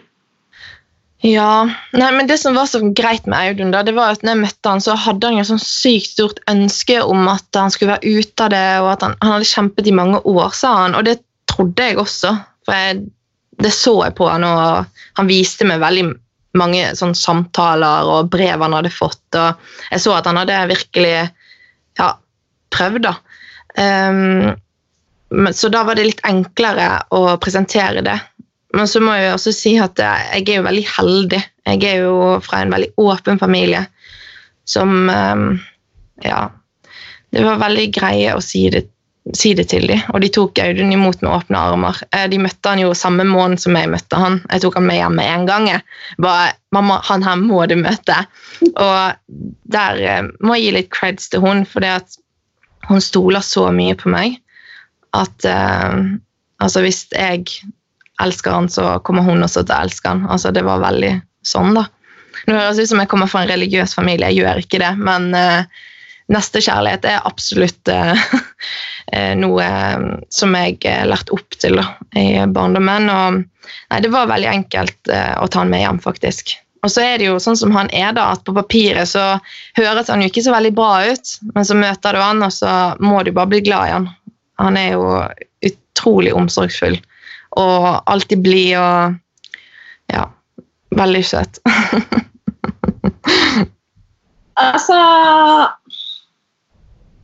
[1.25, 1.65] Ja,
[1.97, 4.43] nei, men Det som var så greit med Audun, da, det var at når jeg
[4.43, 8.19] møtte han, så hadde han jo sånn sykt stort ønske om at han skulle være
[8.19, 10.99] ute av det, og at han, han hadde kjempet i mange år, sa han.
[10.99, 12.35] Og det trodde jeg også,
[12.69, 13.01] for jeg,
[13.65, 16.07] det så jeg på han, og han viste meg veldig
[16.57, 21.17] mange sånn samtaler og brev han hadde fått, og jeg så at han hadde virkelig
[21.17, 22.13] ja,
[22.77, 23.17] prøvd, da.
[23.77, 24.55] Um,
[25.53, 28.17] så da var det litt enklere å presentere det.
[28.77, 31.41] Men så må jeg også si at jeg er jo veldig heldig.
[31.67, 33.87] Jeg er jo fra en veldig åpen familie
[34.69, 35.49] som ehm,
[36.25, 36.49] Ja.
[37.35, 38.87] Det var veldig greie å si det,
[39.37, 41.99] si det til dem, og de tok Audun imot med åpne armer.
[42.15, 44.39] Eh, De møtte han jo samme måned som jeg møtte han.
[44.47, 45.67] Jeg tok han med hjem med en gang.
[45.69, 45.83] jeg.
[46.23, 48.23] Bare, 'Mamma, han her må du møte.'
[48.63, 49.43] Og
[49.77, 52.17] der eh, må jeg gi litt creds til hun, for det at
[52.89, 54.39] hun stoler så mye på meg
[55.17, 56.17] at eh,
[56.63, 57.45] altså hvis jeg
[58.23, 60.25] elsker han, så kommer hun også til å elske han.
[60.31, 61.13] Altså det var veldig
[61.47, 61.87] sånn, da.
[62.47, 65.31] Nå høres ut som jeg kommer fra en religiøs familie, jeg gjør ikke det, men
[65.35, 65.85] uh,
[66.33, 68.27] nestekjærlighet er absolutt eh,
[69.15, 73.11] eh, noe eh, som jeg har lært opp til da, i barndommen.
[73.13, 76.57] Og nei, det var veldig enkelt uh, å ta han med hjem, faktisk.
[76.85, 79.39] Og så er det jo sånn som han er, da, at på papiret så
[79.79, 82.73] høres han jo ikke så veldig bra ut, men så møter du han, og så
[83.03, 84.09] må du bare bli glad i han.
[84.63, 85.07] Han er jo
[85.67, 86.99] utrolig omsorgsfull
[87.57, 89.17] og alltid blid og
[90.13, 90.27] ja,
[90.97, 91.61] veldig søt.
[94.57, 94.97] Altså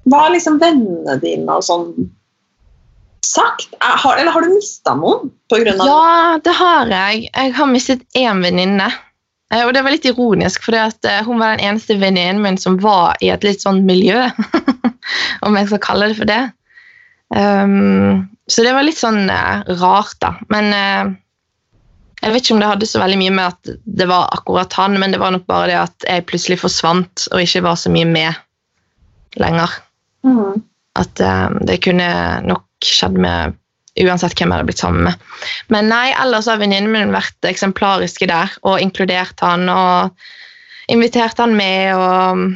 [0.05, 1.87] Hva har liksom vennene dine og sånn
[3.25, 3.71] sagt?
[3.79, 7.29] Er- Har, eller har du mista noen på grunn av Ja, det har jeg.
[7.31, 8.91] Jeg har mistet én venninne.
[9.55, 10.75] Eh, Og det var litt ironisk, for
[11.25, 14.27] hun var den eneste venninnen min som var i et litt sånn miljø,
[15.47, 16.43] om jeg skal kalle det for det.
[17.33, 20.35] Um, så det var litt sånn eh, rart, da.
[20.53, 21.13] Men eh,
[22.23, 24.99] jeg vet ikke om det hadde så veldig mye med at det var akkurat han,
[25.01, 28.09] men det var nok bare det at jeg plutselig forsvant og ikke var så mye
[28.09, 29.79] med lenger.
[30.27, 30.63] Mm.
[30.99, 32.13] At eh, det kunne
[32.47, 33.59] nok skjedd med
[34.01, 35.25] uansett hvem jeg hadde blitt sammen med.
[35.73, 40.15] Men nei, ellers har venninnen min vært eksemplariske der og inkludert han og
[40.93, 42.47] invitert han med og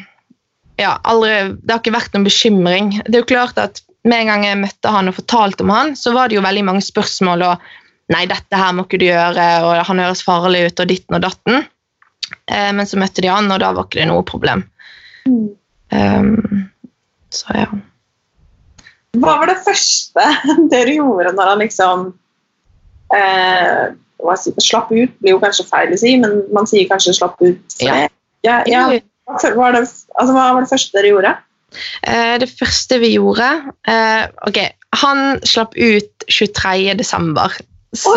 [0.80, 2.90] ja, aldri, Det har ikke vært noen bekymring.
[3.06, 5.96] Det er jo klart at Med en gang jeg møtte han og fortalte om han,
[5.98, 7.66] så var det jo veldig mange spørsmål og
[8.06, 11.24] Nei, dette her må ikke du gjøre, og han høres farlig ut, og ditten og
[11.24, 11.64] datten.
[12.46, 14.62] Eh, men så møtte de han, og da var ikke det noe problem.
[15.26, 15.48] Mm.
[15.90, 16.68] Um,
[17.34, 17.66] så ja.
[19.16, 20.26] Hva var det første
[20.72, 22.06] dere gjorde når han liksom
[23.16, 23.84] eh,
[24.42, 27.78] sier- Slapp ut blir jo kanskje feil å si, men man sier kanskje 'slapp ut'.
[27.82, 28.06] Ja.
[28.46, 28.86] ja, ja.
[29.26, 31.34] Hva var det, altså, hva var det første dere gjorde?
[32.02, 33.46] Eh, det første vi gjorde
[33.88, 34.60] eh, Ok,
[35.00, 36.94] han slapp ut 23.
[36.98, 37.54] desember.
[37.96, 38.16] Så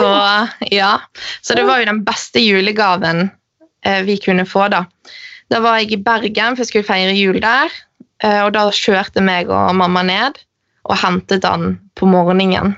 [0.71, 0.93] ja.
[1.41, 3.29] Så det var jo den beste julegaven
[3.85, 4.85] eh, vi kunne få, da.
[5.49, 7.73] Da var jeg i Bergen, for jeg skulle feire jul der.
[8.19, 10.35] Og da kjørte meg og mamma ned
[10.89, 12.75] og hentet han på morgenen.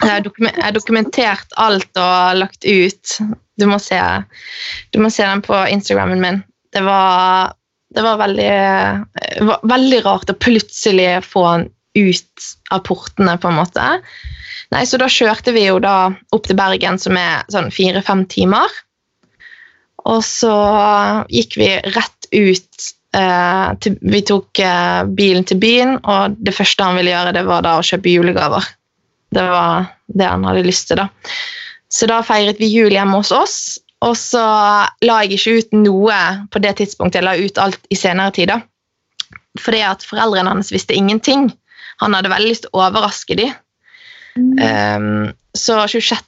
[0.00, 0.24] Jeg
[0.62, 3.16] har dokumentert alt og lagt ut.
[3.60, 3.98] Du må se,
[4.94, 6.40] du må se den på Instagrammen min.
[6.72, 7.52] Det var,
[7.94, 8.50] det var, veldig,
[9.48, 11.66] var veldig rart å plutselig få han
[11.98, 13.86] ut av portene, på en måte.
[14.70, 18.70] Nei, Så da kjørte vi jo da opp til Bergen, som er sånn fire-fem timer.
[20.08, 20.54] Og så
[21.28, 22.86] gikk vi rett ut
[23.18, 27.44] eh, til, Vi tok eh, bilen til byen, og det første han ville gjøre, det
[27.48, 28.70] var da å kjøpe julegaver.
[29.34, 31.10] Det var det han hadde lyst til, da.
[31.90, 33.56] Så da feiret vi jul hjemme hos oss.
[34.06, 34.42] Og så
[35.04, 36.18] la jeg ikke ut noe
[36.52, 37.20] på det tidspunktet.
[37.20, 38.52] Jeg la ut alt i senere tid.
[39.60, 41.50] Fordi at foreldrene hans visste ingenting.
[42.00, 43.52] Han hadde veldig lyst til å overraske dem.
[44.40, 46.22] Um, så 26.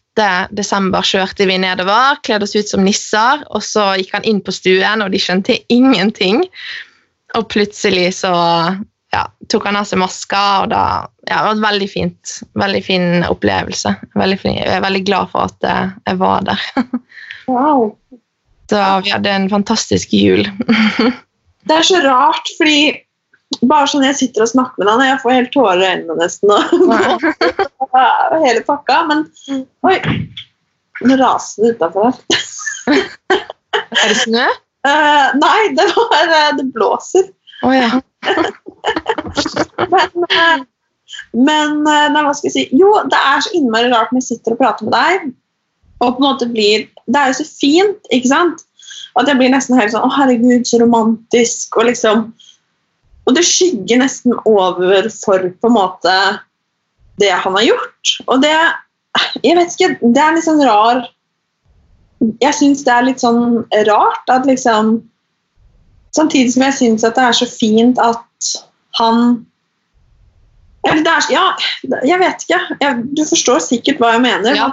[0.52, 4.52] desember kjørte vi nedover, kledde oss ut som nisser, og så gikk han inn på
[4.52, 6.42] stuen, og de skjønte ingenting.
[7.38, 8.34] Og plutselig så
[9.12, 10.84] ja, tok han av seg maska, og da
[11.28, 13.94] ja, det var et veldig fint, veldig fin opplevelse.
[14.18, 16.66] Veldig jeg er veldig glad for at eh, jeg var der.
[17.52, 17.92] Wow.
[18.70, 20.46] Så vi hadde en fantastisk jul.
[21.68, 22.94] Det er så rart, fordi
[23.68, 26.16] bare sånn jeg sitter og snakker med deg, og jeg får helt tårer i øynene
[26.18, 26.50] nesten.
[27.92, 28.96] Og hele pakka.
[29.10, 29.22] Men
[29.86, 29.98] oi,
[31.04, 32.18] nå raser det utafor her.
[32.88, 34.48] Er det snø?
[34.82, 37.30] Uh, nei, det, var, det blåser.
[37.62, 37.90] Å ja.
[39.92, 40.64] Men, eh,
[41.36, 42.64] men eh, nei, hva skal jeg si?
[42.80, 45.28] Jo, det er så innmari rart når jeg sitter og prater med deg,
[46.02, 48.64] og på en måte blir Det er jo så fint, ikke sant?
[49.18, 51.76] At jeg blir nesten helt sånn Å, herregud, så romantisk.
[51.78, 52.30] Og liksom
[53.26, 56.16] Og det skygger nesten over for på en måte
[57.20, 58.14] det han har gjort.
[58.26, 58.54] Og det
[59.44, 61.06] Jeg vet ikke, det er litt sånn rar
[62.42, 64.98] Jeg syns det er litt sånn rart at liksom
[66.12, 68.52] Samtidig som jeg syns at det er så fint at
[68.98, 69.46] han
[70.82, 71.44] eller det er, Ja,
[72.04, 72.58] jeg vet ikke.
[72.82, 74.56] Jeg, du forstår sikkert hva jeg mener.
[74.58, 74.64] Ja.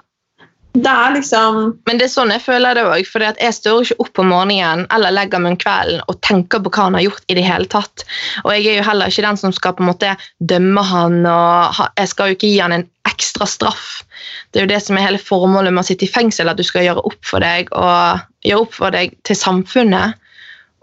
[0.73, 1.55] Det er liksom
[1.89, 3.08] Men det er sånn jeg føler det òg.
[3.10, 6.71] For jeg står ikke opp om morgenen eller legger meg om kvelden og tenker på
[6.75, 7.25] hva han har gjort.
[7.27, 8.05] i det hele tatt.
[8.43, 11.82] Og jeg er jo heller ikke den som skal på en måte dømme han, og
[11.97, 14.03] jeg skal jo ikke gi han en ekstra straff.
[14.51, 16.65] Det er jo det som er hele formålet med å sitte i fengsel, at du
[16.65, 20.17] skal gjøre opp for deg og gjøre opp for deg til samfunnet.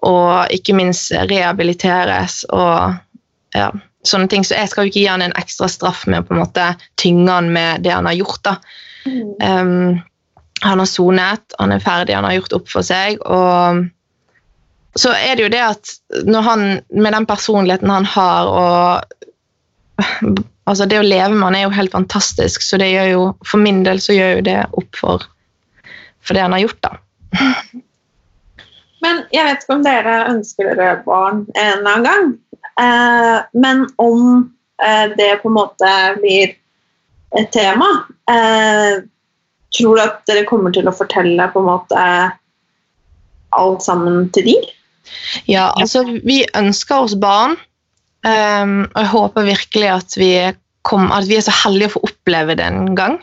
[0.07, 2.99] Og ikke minst rehabiliteres og
[3.57, 3.71] ja,
[4.07, 4.45] sånne ting.
[4.47, 6.67] Så jeg skal jo ikke gi han en ekstra straff med å på en måte
[7.01, 8.43] tynge han med det han har gjort.
[8.47, 8.59] da.
[9.07, 10.01] Um,
[10.65, 13.21] han har sonet, han er ferdig, han har gjort opp for seg.
[13.23, 13.87] Og
[14.97, 15.93] så er det jo det at
[16.27, 19.15] når han, med den personligheten han har og
[20.67, 23.63] altså Det å leve med han er jo helt fantastisk, så det gjør jo, for
[23.63, 25.25] min del så gjør jo det opp for,
[26.21, 26.91] for det han har gjort, da.
[29.05, 32.29] Men jeg vet ikke om dere ønsker dere barn en annen gang.
[32.83, 34.23] Eh, men om
[34.83, 36.57] eh, det på en måte blir
[37.35, 37.89] et tema,
[38.31, 39.03] eh,
[39.75, 42.03] tror du at dere kommer til å fortelle på en måte
[43.57, 44.57] alt sammen til de?
[45.51, 47.57] Ja, altså vi ønsker oss barn,
[48.27, 50.31] um, og jeg håper virkelig at vi,
[50.87, 53.19] kom, at vi er så heldige å få oppleve det en gang.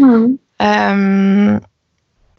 [0.00, 0.36] Mm.
[0.60, 1.58] Um,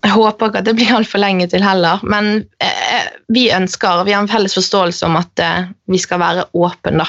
[0.06, 4.14] jeg håper ikke at det blir altfor lenge til heller, men eh, vi ønsker, vi
[4.14, 7.08] har en felles forståelse om at eh, vi skal være åpne, da.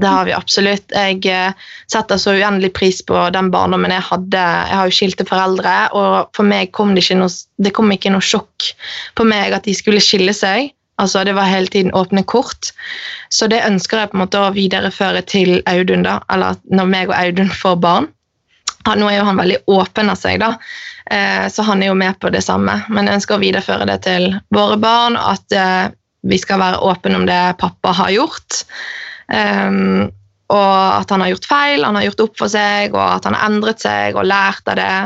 [0.00, 0.92] Det har vi absolutt.
[0.92, 4.42] Jeg eh, setter så uendelig pris på den barndommen jeg hadde.
[4.42, 7.32] Jeg har jo skilte foreldre, og for meg kom det ikke noe,
[7.62, 8.72] det kom ikke noe sjokk
[9.16, 10.72] på meg at de skulle skille seg.
[11.00, 12.72] Altså, Det var hele tiden åpne kort.
[13.28, 17.10] Så det ønsker jeg på en måte å videreføre til Audun, da, eller når meg
[17.12, 18.12] og Audun får barn.
[18.86, 20.52] Nå er jo han veldig åpen av seg, da,
[21.10, 22.78] eh, så han er jo med på det samme.
[22.88, 25.88] Men jeg ønsker å videreføre det til våre barn, at eh,
[26.26, 28.62] vi skal være åpne om det pappa har gjort.
[29.32, 30.12] Um,
[30.54, 33.34] og at han har gjort feil, han har gjort opp for seg, og at han
[33.34, 34.98] har endret seg og lært av det.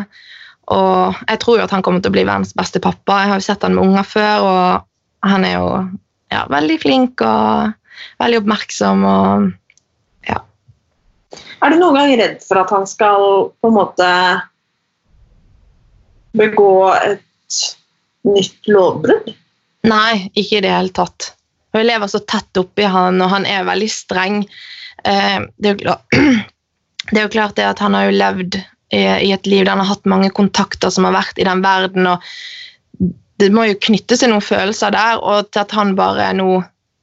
[0.71, 3.23] Og jeg tror jo at han kommer til å bli verdens beste pappa.
[3.23, 5.71] Jeg har jo sett han med unger før, og han er jo
[6.31, 7.73] ja, veldig flink og
[8.21, 9.49] veldig oppmerksom og
[10.29, 10.39] ja.
[11.65, 14.09] Er du noen gang redd for at han skal på en måte
[16.39, 17.61] begå et
[18.29, 19.33] nytt lovbrudd?
[19.89, 21.33] Nei, ikke i det hele tatt.
[21.71, 24.43] Og jeg lever så tett oppi han, og han er veldig streng.
[25.05, 26.17] Eh, det, er klart,
[27.11, 29.77] det, er jo klart det at han har jo levd i, i, et liv der
[29.77, 33.79] han har hatt mange kontakter som har vært i den verden, og det må jo
[33.81, 36.61] knytte seg noen følelser der, og til at han bare nå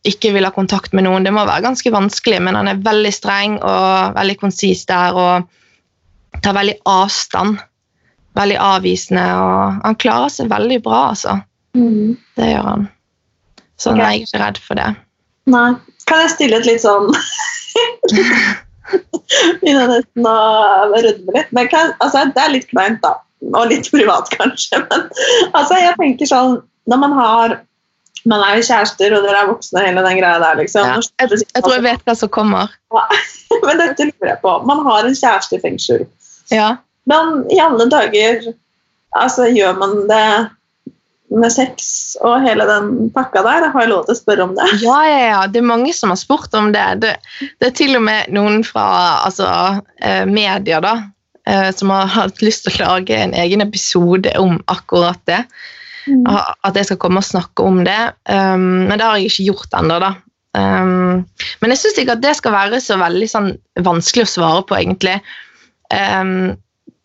[0.07, 3.13] ikke vil ha kontakt med noen, det må være ganske vanskelig, men han er veldig
[3.15, 5.47] streng og veldig konsis der og
[6.43, 7.57] tar veldig avstand.
[8.37, 11.39] Veldig avvisende, og han klarer seg veldig bra, altså.
[11.73, 12.13] Mm.
[12.37, 12.85] Det gjør han.
[13.77, 14.01] Så okay.
[14.01, 14.87] jeg er ikke redd for det.
[15.53, 15.69] Nei.
[16.07, 17.09] Kan jeg stille et litt sånn
[19.59, 20.35] Begynner nesten å
[20.93, 21.49] rødme litt.
[21.55, 23.17] Men kan, altså, det er litt kleint, da.
[23.53, 24.81] Og litt privat, kanskje.
[24.87, 25.07] Men
[25.51, 27.57] altså, jeg tenker sånn Når man har
[28.27, 30.57] man er jo kjærester, og dere er voksne, hele den greia der.
[30.59, 30.83] liksom.
[30.83, 32.73] Ja, jeg, jeg, tror jeg vet hva som kommer.
[32.91, 33.05] Ja.
[33.65, 34.55] Men dette lurer jeg på.
[34.67, 36.03] Man har en kjæreste i fengsel.
[36.51, 36.73] Ja.
[37.07, 38.49] Men i alle dager
[39.15, 40.25] altså, gjør man det
[41.27, 43.67] med sex og hele den pakka der.
[43.73, 44.67] Har jeg lov til å spørre om det?
[44.85, 45.41] Ja, ja, ja.
[45.51, 46.85] Det er mange som har spurt om det.
[47.03, 47.15] Det,
[47.59, 48.87] det er til og med noen fra
[49.27, 49.47] altså,
[50.01, 50.95] eh, media da,
[51.49, 55.43] eh, som har hatt lyst til å lage en egen episode om akkurat det.
[56.07, 56.23] Mm.
[56.63, 57.99] At jeg skal komme og snakke om det.
[58.31, 60.13] Um, men det har jeg ikke gjort ennå, da.
[60.57, 61.25] Um,
[61.61, 63.51] men jeg syns ikke at det skal være så veldig sånn,
[63.85, 65.17] vanskelig å svare på, egentlig.
[65.91, 66.55] Um,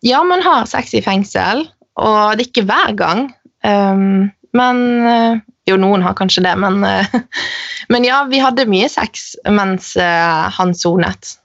[0.06, 1.66] ja, man har sex i fengsel,
[2.00, 3.26] og det er ikke hver gang.
[3.62, 7.07] Um, men uh, Jo, noen har kanskje det, men, uh,
[7.92, 11.37] men ja, vi hadde mye sex mens uh, han sonet.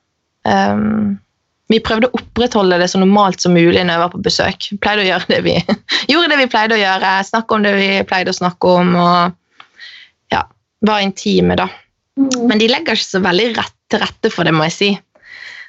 [0.48, 1.18] Um,
[1.68, 4.70] vi prøvde å opprettholde det så normalt som mulig når jeg var på besøk.
[4.84, 5.56] Pleide å gjøre det vi
[6.12, 10.32] gjorde det vi pleide å gjøre, snakke om det vi pleide å snakke om, og
[10.34, 10.46] ja,
[10.88, 11.68] var intime, da.
[12.18, 12.48] Mm.
[12.50, 14.90] Men de legger ikke så veldig rett til rette for det, må jeg si.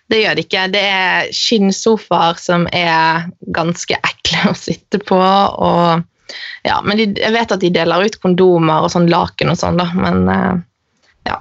[0.09, 0.63] Det gjør det ikke.
[0.73, 5.19] Det er skinnsofaer som er ganske ekle å sitte på.
[5.19, 6.07] og
[6.67, 9.81] ja, men de, jeg vet at de deler ut kondomer og sånn laken og sånn,
[9.81, 10.61] da, men uh,
[11.29, 11.41] ja.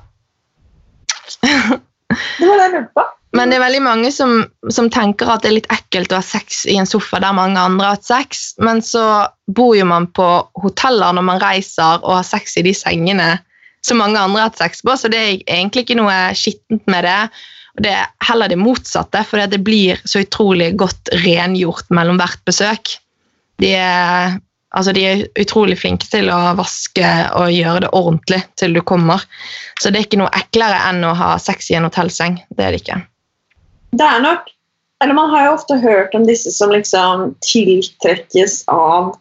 [1.41, 3.07] det var det jeg lurte på.
[3.35, 4.39] Men det er veldig mange som,
[4.73, 7.59] som, tenker at det er litt ekkelt å ha sex i en sofa der mange
[7.59, 9.03] andre har hatt sex, men så
[9.51, 10.27] bor jo man på
[10.63, 13.35] hoteller når man reiser og har sex i de sengene
[13.85, 17.05] som mange andre har hatt sex på, så det er egentlig ikke noe skittent med
[17.07, 17.19] det.
[17.77, 22.41] Og Det er heller det motsatte, for det blir så utrolig godt rengjort mellom hvert
[22.47, 22.95] besøk.
[23.61, 24.39] De er
[24.75, 29.23] Altså, de er utrolig flinke til å vaske og gjøre det ordentlig til du kommer.
[29.79, 32.41] Så det er ikke noe eklere enn å ha sex i en hotellseng.
[32.57, 32.99] Det er det ikke.
[33.95, 34.53] Det er nok
[34.99, 39.11] Eller man har jo ofte hørt om disse som liksom tiltrekkes av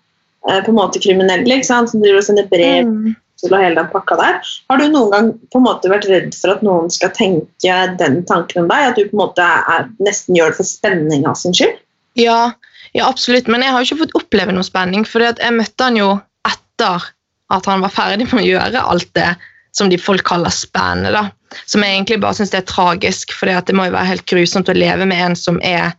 [0.48, 1.90] eh, på en måte kriminelle, ikke sant?
[1.92, 3.10] som driver og sender brev Mm.
[3.36, 4.38] til og hele den pakka der.
[4.72, 8.22] Har du noen gang på en måte vært redd for at noen skal tenke den
[8.24, 8.86] tanken om deg?
[8.88, 11.76] At du på en måte er, nesten gjør det for spenninga sin skyld?
[12.16, 12.54] Ja,
[12.96, 13.50] ja, absolutt.
[13.52, 16.14] Men jeg har jo ikke fått oppleve noe spenning, for jeg møtte han jo
[16.48, 17.10] etter
[17.52, 19.34] at han var ferdig med å gjøre alt det
[19.76, 21.12] som de folk kaller spennende.
[21.12, 21.28] da.
[21.68, 24.76] Som jeg egentlig bare syns er tragisk, for det må jo være helt grusomt å
[24.76, 25.92] leve med en som er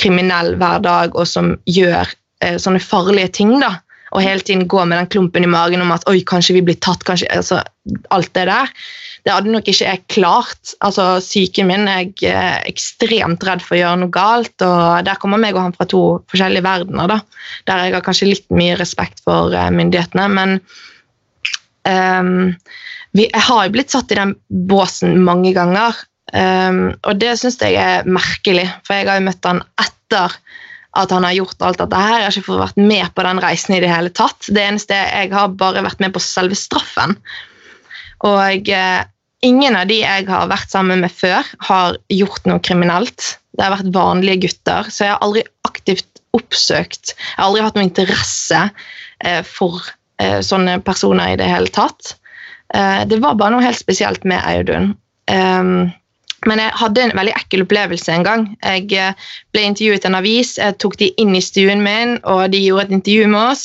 [0.00, 2.10] kriminell hver dag, og som gjør
[2.42, 3.54] eh, sånne farlige ting.
[3.62, 3.76] da.
[4.14, 6.78] Og hele tiden gå med den klumpen i magen om at oi, kanskje vi blir
[6.82, 7.62] tatt, kanskje, altså,
[8.14, 8.74] alt det der.
[9.24, 10.74] Det hadde nok ikke jeg klart.
[10.84, 14.54] altså Psyken min er jeg ekstremt redd for å gjøre noe galt.
[14.60, 17.08] og Der kommer meg og han fra to forskjellige verdener.
[17.08, 17.20] da,
[17.66, 20.26] Der jeg har kanskje litt mye respekt for eh, myndighetene.
[20.28, 20.58] Men
[21.88, 22.52] um,
[23.16, 25.96] vi, jeg har jo blitt satt i den båsen mange ganger.
[26.34, 30.36] um, og det syns jeg er merkelig, for jeg har jo møtt han etter
[30.94, 32.18] at han har gjort alt dette her.
[32.20, 34.52] Jeg har ikke fått vært med på den reisen i det hele tatt.
[34.52, 37.16] Det eneste Jeg har bare vært med på selve straffen.
[38.24, 39.02] Og eh,
[39.44, 43.36] ingen av de jeg har vært sammen med før, har gjort noe kriminelt.
[43.54, 47.76] Det har vært vanlige gutter, så jeg har aldri aktivt oppsøkt Jeg har aldri hatt
[47.78, 48.60] noe interesse
[49.22, 49.84] eh, for
[50.22, 52.16] eh, sånne personer i det hele tatt.
[52.74, 54.96] Eh, det var bare noe helt spesielt med Audun.
[55.30, 55.92] Um,
[56.44, 58.42] men jeg hadde en veldig ekkel opplevelse en gang.
[58.66, 59.14] Jeg
[59.54, 62.90] ble intervjuet i en avis, jeg tok de inn i stuen min, og de gjorde
[62.90, 63.62] et intervju med oss.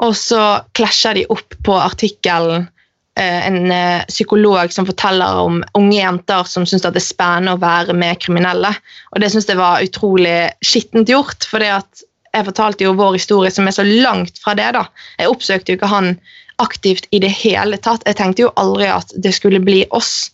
[0.00, 0.44] Og så
[0.78, 2.70] klasja de opp på artikkelen
[3.18, 7.96] en eh, psykolog som forteller om unge jenter som syns det er spennende å være
[7.96, 8.70] med kriminelle.
[9.12, 13.68] Og det syns jeg var utrolig skittent gjort, for jeg fortalte jo vår historie som
[13.68, 14.70] er så langt fra det.
[14.78, 14.86] da.
[15.18, 16.14] Jeg oppsøkte jo ikke han
[16.60, 18.04] aktivt i det hele tatt.
[18.06, 20.30] Jeg tenkte jo aldri at det skulle bli oss.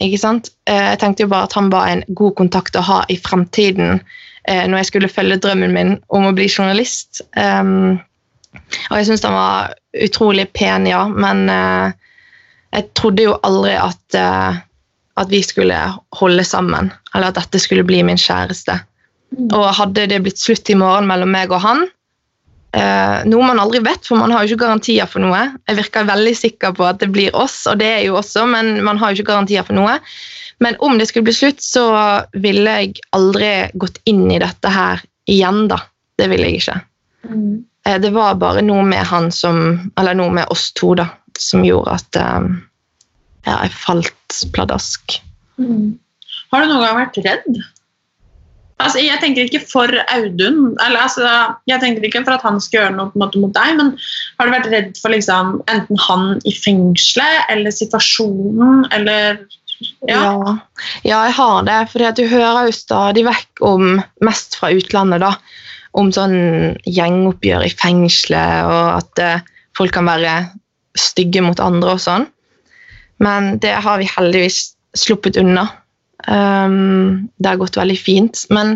[0.00, 0.50] Ikke sant?
[0.66, 4.00] Eh, Jeg tenkte jo bare at han var en god kontakt å ha i fremtiden
[4.48, 7.20] eh, når jeg skulle følge drømmen min om å bli journalist.
[7.36, 8.00] Um,
[8.90, 11.99] og jeg syns han var utrolig pen, ja, men eh,
[12.74, 14.60] jeg trodde jo aldri at, eh,
[15.20, 15.78] at vi skulle
[16.16, 18.78] holde sammen, eller at dette skulle bli min kjæreste.
[19.54, 21.88] Og hadde det blitt slutt i morgen mellom meg og han,
[22.70, 25.40] Eh, noe man aldri vet, for man har jo ikke garantier for noe.
[25.66, 28.76] Jeg virker veldig sikker på at det blir oss, og det er jo også, men
[28.86, 29.96] man har jo ikke garantier for noe.
[30.62, 31.88] Men om det skulle bli slutt, så
[32.38, 33.50] ville jeg aldri
[33.80, 35.80] gått inn i dette her igjen, da.
[36.20, 36.78] Det ville jeg ikke.
[37.88, 41.08] Eh, det var bare noe med han som Eller noe med oss to, da,
[41.42, 42.48] som gjorde at eh,
[43.48, 45.20] ja, jeg falt pladask.
[45.60, 47.60] Har du noen gang vært redd?
[48.80, 51.28] Altså, jeg tenker ikke for Audun, eller altså,
[51.68, 53.92] jeg tenker ikke for at han skal gjøre noe måte mot deg, men
[54.40, 59.42] har du vært redd for liksom, enten han i fengselet eller situasjonen, eller
[60.08, 60.20] ja.
[60.22, 60.54] Ja.
[61.04, 61.78] ja, jeg har det.
[61.92, 65.34] For du hører jo stadig vekk om, mest fra utlandet, da,
[66.00, 66.38] om sånn
[66.88, 70.34] gjengoppgjør i fengselet, og at eh, folk kan være
[70.98, 72.26] stygge mot andre og sånn.
[73.20, 75.68] Men det har vi heldigvis sluppet unna.
[76.28, 78.44] Um, det har gått veldig fint.
[78.52, 78.74] Men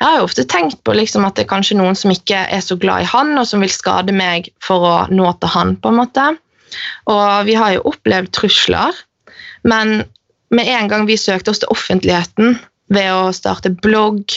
[0.00, 2.64] jeg har jo ofte tenkt på liksom, at det er kanskje noen som ikke er
[2.64, 5.76] så glad i han, og som vil skade meg for å nå til han.
[5.76, 6.26] på en måte.
[7.12, 8.96] Og vi har jo opplevd trusler,
[9.68, 10.02] men
[10.52, 12.56] med en gang vi søkte oss til offentligheten
[12.92, 14.34] ved å starte blogg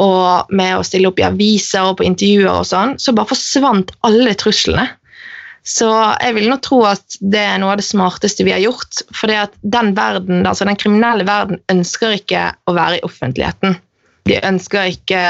[0.00, 3.92] og med å stille opp i aviser og på intervjuer, og sånn, så bare forsvant
[4.06, 4.86] alle truslene.
[5.62, 5.88] Så
[6.18, 9.04] jeg vil nå tro at det er noe av det smarteste vi har gjort.
[9.14, 13.76] For den verden, altså den kriminelle verden ønsker ikke å være i offentligheten.
[14.26, 15.22] De ønsker ikke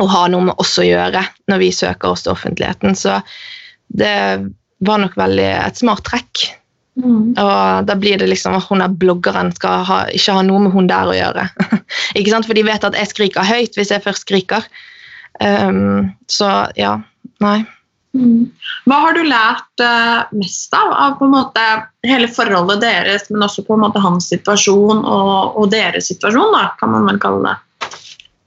[0.00, 2.94] å ha noe med oss å gjøre når vi søker oss til offentligheten.
[2.98, 3.18] Så
[3.90, 4.14] det
[4.86, 6.46] var nok veldig et smart trekk.
[7.00, 7.34] Mm.
[7.38, 10.74] Og da blir det liksom at hun er bloggeren skal ha, ikke ha noe med
[10.74, 11.48] hun der å gjøre.
[12.18, 12.46] ikke sant?
[12.46, 14.66] For de vet at jeg skriker høyt hvis jeg først skriker.
[15.40, 16.98] Um, så ja,
[17.42, 17.60] nei.
[18.16, 18.50] Mm.
[18.90, 21.66] Hva har du lært eh, mest av av på en måte
[22.06, 26.70] hele forholdet deres, men også på en måte hans situasjon og, og deres situasjon, da,
[26.80, 27.90] kan man vel kalle det?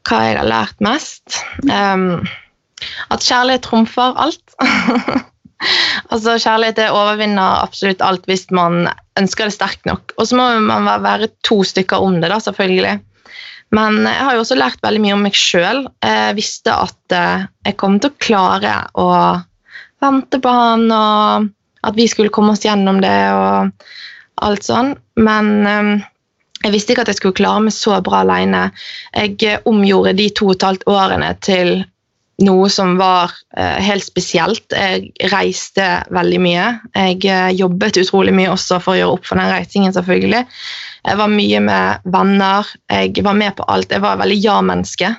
[0.10, 1.40] Hva jeg har lært mest?
[1.64, 2.26] Um,
[3.14, 4.58] at kjærlighet trumfer alt.
[6.12, 8.90] altså Kjærlighet det overvinner absolutt alt hvis man
[9.20, 10.12] ønsker det sterkt nok.
[10.18, 12.98] Og så må man være to stykker om det, da, selvfølgelig.
[13.74, 15.86] Men jeg har jo også lært veldig mye om meg sjøl.
[16.04, 19.08] Jeg visste at eh, jeg kom til å klare å
[20.04, 21.52] vente på han, og
[21.84, 23.72] at vi skulle komme oss gjennom det og
[24.44, 24.94] alt sånn.
[25.20, 25.94] Men um,
[26.64, 28.68] jeg visste ikke at jeg skulle klare meg så bra alene.
[29.16, 31.76] Jeg omgjorde de to og et halvt årene til
[32.44, 34.64] noe som var uh, helt spesielt.
[34.74, 36.70] Jeg reiste veldig mye.
[36.96, 40.46] Jeg uh, jobbet utrolig mye også for å gjøre opp for den reisingen, selvfølgelig.
[41.04, 42.72] Jeg var mye med venner.
[42.92, 43.92] Jeg var med på alt.
[43.92, 45.12] Jeg var veldig ja-menneske.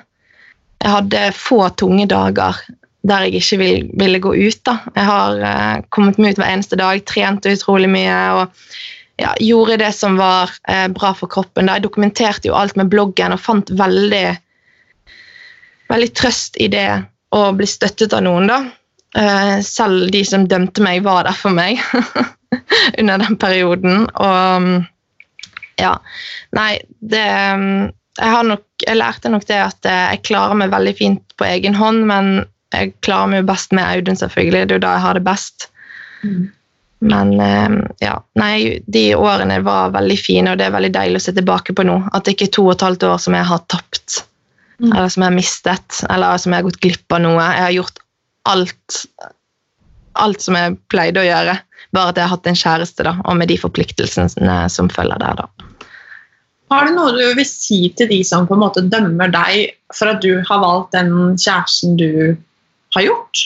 [0.81, 2.57] Jeg hadde få tunge dager
[3.05, 4.61] der jeg ikke vil, ville gå ut.
[4.65, 4.79] da.
[4.95, 8.55] Jeg har eh, kommet meg ut hver eneste dag, trente utrolig mye og
[9.21, 11.69] ja, gjorde det som var eh, bra for kroppen.
[11.69, 11.77] Da.
[11.77, 14.25] Jeg dokumenterte jo alt med bloggen og fant veldig,
[15.91, 16.89] veldig trøst i det
[17.35, 18.49] å bli støttet av noen.
[18.51, 18.59] da.
[19.15, 21.79] Eh, selv de som dømte meg, var der for meg
[22.99, 24.09] under den perioden.
[24.11, 24.83] Og
[25.79, 25.93] ja,
[26.55, 27.23] nei, det
[28.15, 31.75] jeg, nok, jeg, lærte nok det at eh, jeg klarer meg veldig fint på egen
[31.75, 32.45] hånd, men
[32.75, 34.67] jeg klarer meg jo best med Audun, selvfølgelig.
[34.67, 35.67] Det er jo da jeg har det best.
[36.23, 36.45] Mm.
[37.05, 41.25] Men eh, ja, nei, de årene var veldig fine, og det er veldig deilig å
[41.27, 41.99] se tilbake på nå.
[42.15, 44.21] At det ikke er to og et halvt år som jeg har tapt,
[44.79, 44.89] mm.
[44.91, 47.37] eller som jeg har mistet, eller som jeg har gått glipp av noe.
[47.43, 48.01] Jeg har gjort
[48.49, 48.99] alt,
[50.25, 51.59] alt som jeg pleide å gjøre,
[51.95, 55.43] bare at jeg har hatt en kjæreste, da, og med de forpliktelsene som følger der,
[55.43, 55.71] da.
[56.73, 60.09] Har du noe du vil si til de som på en måte dømmer deg for
[60.09, 62.09] at du har valgt den kjæresten du
[62.95, 63.43] har gjort?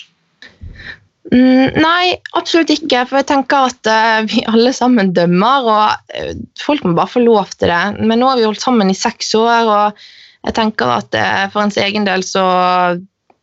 [1.30, 3.04] Mm, nei, absolutt ikke.
[3.10, 7.24] For jeg tenker at uh, vi alle sammen dømmer, og uh, folk må bare få
[7.26, 7.84] lov til det.
[8.02, 10.04] Men nå har vi holdt sammen i seks år, og
[10.48, 12.44] jeg tenker at uh, for ens egen del så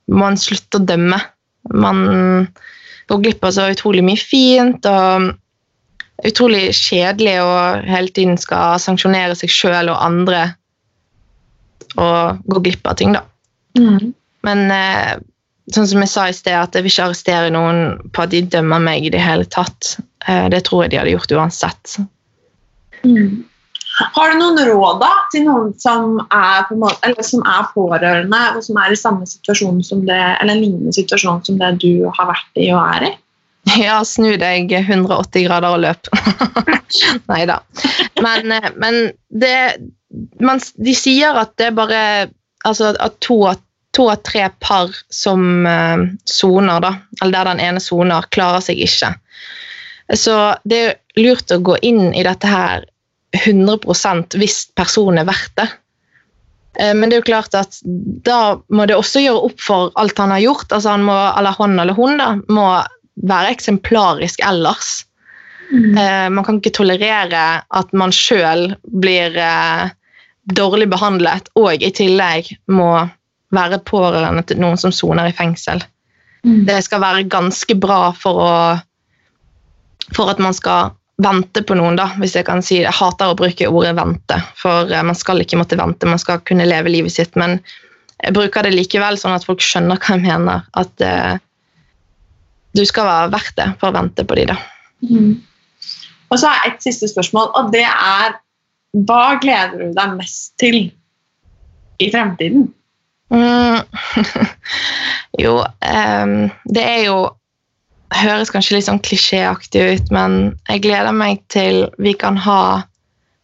[0.06, 1.18] må man slutte å dømme.
[1.74, 2.46] Man
[3.10, 4.86] går glipp av så utrolig mye fint.
[4.86, 5.34] og
[6.24, 7.50] utrolig kjedelig å
[7.84, 10.46] hele tiden skal sanksjonere seg sjøl og andre
[12.00, 13.22] og gå glipp av ting, da.
[13.78, 14.12] Mm.
[14.46, 15.16] Men eh,
[15.74, 18.44] sånn som jeg sa i sted, at jeg vil ikke arrestere noen på at de
[18.54, 19.96] dømmer meg i det hele tatt.
[20.28, 21.98] Eh, det tror jeg de hadde gjort uansett.
[23.06, 23.44] Mm.
[23.96, 28.64] Har du noen råd da, til noen som er, på måte, som er, pårørende og
[28.66, 32.28] som er i samme situasjon som det, eller en lignende situasjon som det du har
[32.28, 33.12] vært i og er i?
[33.86, 36.10] Ja, snu deg 180 grader og løp.
[37.32, 37.58] Nei da.
[38.22, 39.56] Men, eh, men det
[40.40, 42.02] man, De sier at det er bare
[42.66, 43.58] altså at to av
[44.26, 49.14] tre par som eh, soner, da, eller der den ene soner, klarer seg ikke.
[50.14, 50.36] Så
[50.68, 52.84] det er lurt å gå inn i dette her
[53.36, 55.66] 100 hvis personen er verdt det.
[56.76, 60.20] Uh, men det er jo klart at da må det også gjøre opp for alt
[60.20, 60.70] han har gjort.
[60.70, 62.68] altså han må, Eller han eller hun da, må
[63.24, 65.06] være eksemplarisk ellers.
[65.72, 65.98] Mm.
[65.98, 69.88] Eh, man kan ikke tolerere at man sjøl blir eh,
[70.54, 72.90] dårlig behandlet og i tillegg må
[73.56, 75.82] være pårørende til noen som soner i fengsel.
[76.46, 76.62] Mm.
[76.68, 78.54] Det skal være ganske bra for, å,
[80.14, 82.90] for at man skal vente på noen, da, hvis jeg kan si det.
[82.90, 86.42] Jeg hater å bruke ordet 'vente', for eh, man skal ikke måtte vente, man skal
[86.44, 87.36] kunne leve livet sitt.
[87.40, 87.58] Men
[88.22, 90.64] jeg bruker det likevel sånn at folk skjønner hva jeg mener.
[90.76, 91.36] At eh,
[92.76, 94.58] du skal være verdt det for å vente på de da.
[95.08, 95.36] Mm.
[96.26, 98.36] Og så jeg et siste spørsmål, og det er
[99.06, 100.78] hva gleder du deg mest til
[102.00, 102.70] i fremtiden?
[103.30, 103.80] Mm.
[105.42, 107.18] jo, um, det er jo
[108.14, 110.36] Høres kanskje litt sånn klisjéaktig ut, men
[110.68, 112.84] jeg gleder meg til vi kan ha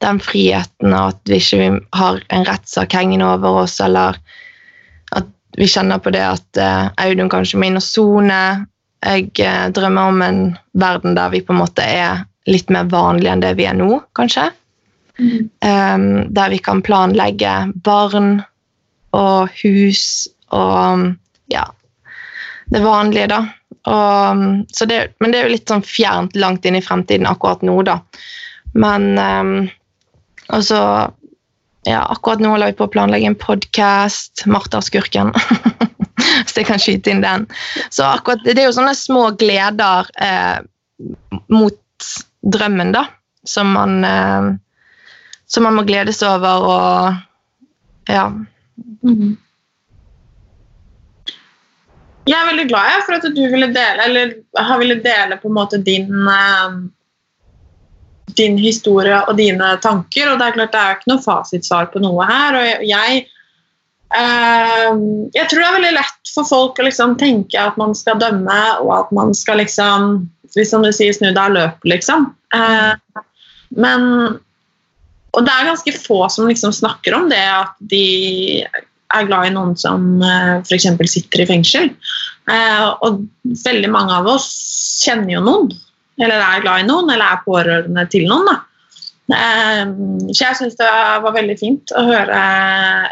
[0.03, 4.21] den friheten, og at vi ikke har en rettssak hengende over oss, eller
[5.19, 5.27] at
[5.59, 8.39] vi kjenner på det at uh, Audun kanskje må inn og sone,
[9.03, 10.41] jeg uh, drømmer om en
[10.79, 13.99] verden der vi på en måte er litt mer vanlige enn det vi er nå,
[14.15, 14.47] kanskje.
[15.19, 15.51] Mm.
[15.59, 18.41] Um, der vi kan planlegge barn
[19.17, 21.13] og hus og
[21.53, 21.67] ja,
[22.73, 23.41] det vanlige, da.
[23.93, 24.43] Og,
[24.89, 27.99] det, men det er jo litt sånn fjernt langt inn i fremtiden akkurat nå, da.
[28.73, 29.57] Men um,
[30.53, 30.79] altså
[31.89, 34.45] ja, akkurat nå holder vi på å planlegge en podkast.
[34.47, 35.33] Martha Skurken.
[35.35, 37.49] Hvis jeg kan skyte inn den.
[37.91, 40.63] Så akkurat, Det er jo sånne små gleder eh,
[41.51, 41.79] mot
[42.43, 43.07] drømmen, da,
[43.47, 44.49] som man, eh,
[45.51, 48.31] som man må gledes over og ja.
[49.03, 49.37] Mm.
[52.23, 55.57] Jeg er veldig glad for at du ville dele, eller har ville dele på en
[55.57, 56.83] måte din eh,
[58.37, 60.31] din historie og dine tanker.
[60.31, 62.59] og Det er klart det er ikke noe fasitsvar på noe her.
[62.59, 63.25] og jeg,
[64.15, 64.93] eh,
[65.35, 68.61] jeg tror det er veldig lett for folk å liksom tenke at man skal dømme,
[68.81, 72.27] og at man skal liksom Som du sier, snu deg og løp, liksom.
[72.53, 72.93] Eh,
[73.73, 74.03] men
[75.33, 78.67] Og det er ganske få som liksom snakker om det at de
[79.17, 80.89] er glad i noen som eh, f.eks.
[81.11, 81.89] sitter i fengsel.
[82.51, 83.23] Eh, og
[83.65, 84.51] veldig mange av oss
[85.03, 85.73] kjenner jo noen
[86.23, 88.51] eller er glad i noen, eller er pårørende til noen.
[88.51, 88.57] Da.
[89.33, 89.85] Eh,
[90.31, 90.91] så jeg syns det
[91.25, 92.43] var veldig fint å høre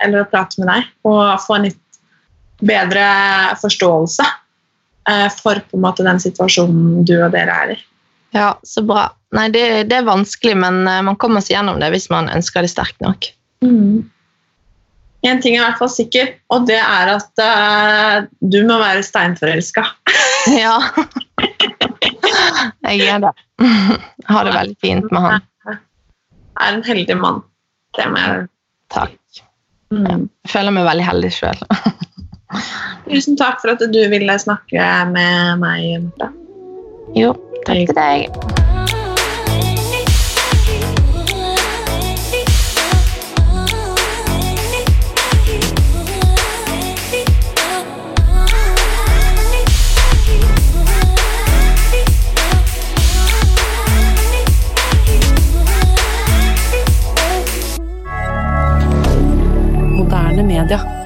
[0.05, 1.81] eller å prate med deg og få en litt
[2.61, 3.07] bedre
[3.61, 4.27] forståelse
[5.41, 7.77] for på en måte den situasjonen du og dere er i.
[8.37, 9.09] Ja, så bra.
[9.35, 12.71] Nei, det, det er vanskelig, men man kommer seg gjennom det hvis man ønsker det
[12.71, 13.31] sterkt nok.
[15.29, 19.05] En ting er i hvert fall sikker, og det er at uh, du må være
[19.07, 19.85] steinforelska.
[20.57, 20.79] Ja.
[22.89, 23.33] Jeg er det.
[23.61, 25.43] Jeg har det veldig fint med han.
[25.69, 25.77] Jeg
[26.65, 27.43] Er en heldig mann.
[27.97, 28.47] Det må jeg
[28.91, 29.43] Takk.
[29.93, 30.07] mm.
[30.47, 31.63] Jeg føler meg veldig heldig sjøl.
[33.11, 36.25] Tusen takk for at du ville snakke med meg.
[37.19, 38.70] Jo, takk til deg.
[60.11, 61.00] Moderne media.